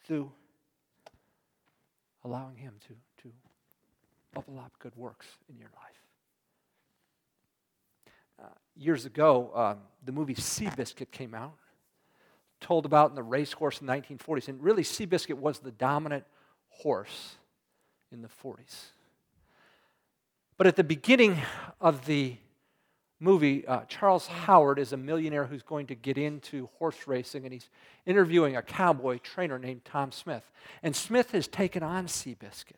through 0.06 0.32
allowing 2.24 2.56
Him 2.56 2.72
to, 2.88 2.94
to 3.24 3.34
bubble 4.32 4.58
up 4.58 4.72
good 4.78 4.96
works 4.96 5.26
in 5.50 5.58
your 5.58 5.68
life? 5.68 6.02
Uh, 8.42 8.54
years 8.74 9.04
ago, 9.04 9.50
um, 9.54 9.80
the 10.02 10.12
movie 10.12 10.34
Seabiscuit 10.34 11.10
came 11.10 11.34
out, 11.34 11.58
told 12.58 12.86
about 12.86 13.10
in 13.10 13.16
the 13.16 13.22
racehorse 13.22 13.82
in 13.82 13.86
the 13.86 13.92
1940s. 13.92 14.48
And 14.48 14.62
really, 14.62 14.82
Seabiscuit 14.82 15.36
was 15.36 15.58
the 15.58 15.72
dominant 15.72 16.24
horse 16.82 17.36
in 18.10 18.22
the 18.22 18.28
40s. 18.28 18.90
But 20.58 20.66
at 20.66 20.76
the 20.76 20.84
beginning 20.84 21.38
of 21.80 22.06
the 22.06 22.36
movie, 23.18 23.66
uh, 23.66 23.82
Charles 23.88 24.26
Howard 24.26 24.78
is 24.78 24.92
a 24.92 24.96
millionaire 24.96 25.46
who's 25.46 25.62
going 25.62 25.86
to 25.86 25.94
get 25.94 26.18
into 26.18 26.68
horse 26.78 27.06
racing, 27.06 27.44
and 27.44 27.52
he's 27.52 27.68
interviewing 28.04 28.56
a 28.56 28.62
cowboy 28.62 29.18
trainer 29.18 29.58
named 29.58 29.84
Tom 29.84 30.12
Smith. 30.12 30.50
And 30.82 30.94
Smith 30.94 31.30
has 31.30 31.48
taken 31.48 31.82
on 31.82 32.06
Seabiscuit. 32.06 32.76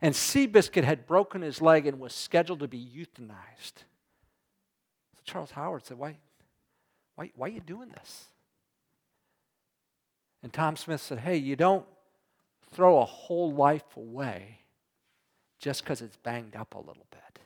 And 0.00 0.14
Seabiscuit 0.14 0.82
had 0.82 1.06
broken 1.06 1.42
his 1.42 1.62
leg 1.62 1.86
and 1.86 2.00
was 2.00 2.12
scheduled 2.12 2.60
to 2.60 2.68
be 2.68 2.84
euthanized. 2.84 3.84
So 5.14 5.20
Charles 5.24 5.52
Howard 5.52 5.86
said, 5.86 5.98
Why, 5.98 6.18
why, 7.14 7.30
why 7.36 7.46
are 7.46 7.50
you 7.50 7.60
doing 7.60 7.88
this? 7.90 8.24
And 10.42 10.52
Tom 10.52 10.74
Smith 10.74 11.00
said, 11.00 11.20
Hey, 11.20 11.36
you 11.36 11.54
don't 11.54 11.86
throw 12.72 13.00
a 13.00 13.04
whole 13.04 13.52
life 13.52 13.96
away 13.96 14.58
just 15.58 15.84
because 15.84 16.02
it's 16.02 16.16
banged 16.16 16.56
up 16.56 16.74
a 16.74 16.78
little 16.78 17.06
bit. 17.10 17.38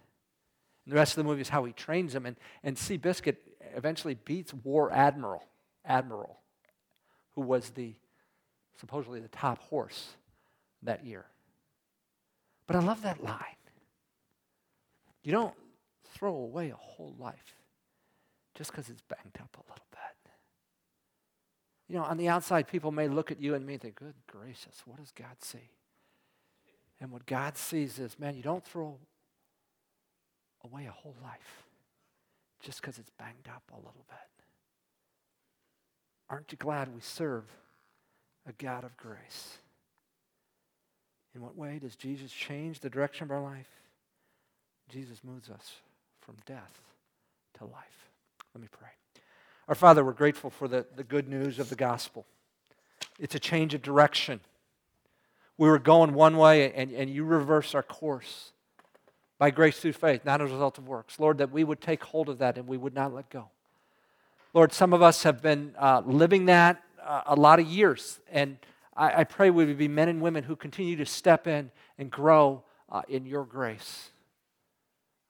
And 0.85 0.93
the 0.93 0.97
rest 0.97 1.13
of 1.13 1.25
the 1.25 1.29
movie 1.29 1.43
is 1.43 1.49
how 1.49 1.65
he 1.65 1.73
trains 1.73 2.15
him. 2.15 2.25
And, 2.25 2.37
and 2.63 2.77
Seabiscuit 2.77 3.37
eventually 3.75 4.15
beats 4.15 4.55
War 4.55 4.91
Admiral, 4.93 5.45
Admiral, 5.85 6.39
who 7.35 7.43
was 7.43 7.71
the 7.71 7.95
supposedly 8.81 9.21
the 9.21 9.29
top 9.29 9.59
horse 9.59 10.17
that 10.83 11.05
year. 11.05 11.25
But 12.67 12.77
I 12.77 12.81
love 12.81 13.03
that 13.03 13.23
line. 13.23 13.41
You 15.23 15.33
don't 15.33 15.55
throw 16.15 16.35
away 16.35 16.71
a 16.71 16.77
whole 16.77 17.15
life 17.19 17.57
just 18.55 18.71
because 18.71 18.89
it's 18.89 19.03
banged 19.03 19.39
up 19.41 19.57
a 19.57 19.71
little. 19.71 19.86
You 21.89 21.97
know, 21.97 22.03
on 22.03 22.17
the 22.17 22.29
outside, 22.29 22.67
people 22.67 22.91
may 22.91 23.09
look 23.09 23.31
at 23.31 23.41
you 23.41 23.55
and 23.55 23.65
me 23.65 23.75
and 23.75 23.83
think, 23.83 23.97
good 23.97 24.15
gracious, 24.27 24.83
what 24.85 24.99
does 24.99 25.13
God 25.13 25.37
see? 25.41 25.71
And 27.01 27.13
what 27.13 27.27
God 27.27 27.57
sees 27.57 27.99
is, 27.99 28.19
man, 28.19 28.37
you 28.37 28.43
don't 28.43 28.65
throw 28.65 28.99
away 30.65 30.87
a 30.87 30.91
whole 30.91 31.15
life 31.23 31.65
just 32.61 32.81
because 32.81 32.99
it's 32.99 33.11
banged 33.19 33.49
up 33.49 33.63
a 33.73 33.77
little 33.77 34.05
bit. 34.09 34.19
Aren't 36.29 36.51
you 36.51 36.59
glad 36.59 36.93
we 36.93 37.01
serve 37.01 37.45
a 38.49 38.53
God 38.53 38.83
of 38.83 38.97
grace? 38.97 39.59
In 41.35 41.43
what 41.43 41.57
way 41.57 41.79
does 41.79 41.95
Jesus 41.95 42.33
change 42.33 42.81
the 42.81 42.91
direction 42.91 43.25
of 43.25 43.31
our 43.31 43.43
life? 43.43 43.69
Jesus 44.89 45.23
moves 45.23 45.51
us 45.51 45.75
from 46.21 46.37
death 46.47 46.81
to 47.59 47.65
life. 47.65 48.11
Let 48.55 48.63
me 48.63 48.69
pray. 48.71 48.89
Our 49.69 49.75
Father, 49.75 50.05
we're 50.05 50.13
grateful 50.13 50.51
for 50.51 50.69
the, 50.69 50.87
the 50.95 51.03
good 51.03 51.29
news 51.29 51.59
of 51.59 51.71
the 51.71 51.75
gospel. 51.75 52.25
It's 53.19 53.35
a 53.35 53.41
change 53.41 53.75
of 53.75 53.83
direction. 53.83 54.39
We 55.59 55.69
were 55.69 55.81
going 55.81 56.15
one 56.15 56.37
way, 56.37 56.73
and, 56.73 56.93
and 56.93 57.11
you 57.11 57.25
reverse 57.25 57.75
our 57.75 57.83
course 57.83 58.53
by 59.39 59.51
grace 59.51 59.81
through 59.81 59.95
faith, 59.95 60.25
not 60.25 60.41
as 60.41 60.51
a 60.51 60.55
result 60.55 60.79
of 60.79 60.87
works. 60.87 61.19
Lord, 61.19 61.39
that 61.39 61.51
we 61.51 61.65
would 61.65 61.81
take 61.81 62.05
hold 62.05 62.29
of 62.29 62.39
that 62.39 62.57
and 62.57 62.69
we 62.69 62.77
would 62.77 62.95
not 62.95 63.13
let 63.13 63.29
go. 63.29 63.49
Lord, 64.55 64.73
some 64.73 64.93
of 64.93 65.03
us 65.03 65.25
have 65.25 65.43
been 65.43 65.75
uh, 65.77 66.03
living 66.07 66.47
that 66.47 66.81
uh, 67.03 67.23
a 67.27 67.35
lot 67.35 67.59
of 67.59 67.67
years, 67.67 68.21
and 68.31 68.59
I, 68.97 69.21
I, 69.21 69.25
pray 69.25 69.51
we 69.51 69.65
would 69.65 69.77
be 69.77 69.89
men 69.89 70.09
and 70.09 70.21
women 70.21 70.45
who 70.45 70.57
continue 70.57 70.97
to 70.97 71.07
step 71.07 71.47
in 71.47 71.71
and 71.99 72.11
grow 72.11 72.63
uh, 72.91 73.03
in 73.09 73.27
your 73.27 73.45
grace. 73.45 74.11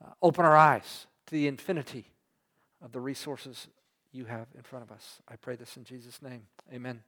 Uh, 0.05 0.11
open 0.23 0.45
our 0.45 0.57
eyes 0.57 1.07
to 1.27 1.33
the 1.33 1.49
infinity 1.49 2.05
of 2.83 2.93
the 2.93 3.01
resources 3.01 3.67
you 4.17 4.25
have 4.25 4.49
in 4.57 4.63
front 4.63 4.85
of 4.85 4.91
us. 4.91 5.21
I 5.29 5.37
pray 5.37 5.57
this 5.57 5.77
in 5.77 5.85
Jesus' 5.85 6.23
name. 6.23 6.43
Amen. 6.73 7.03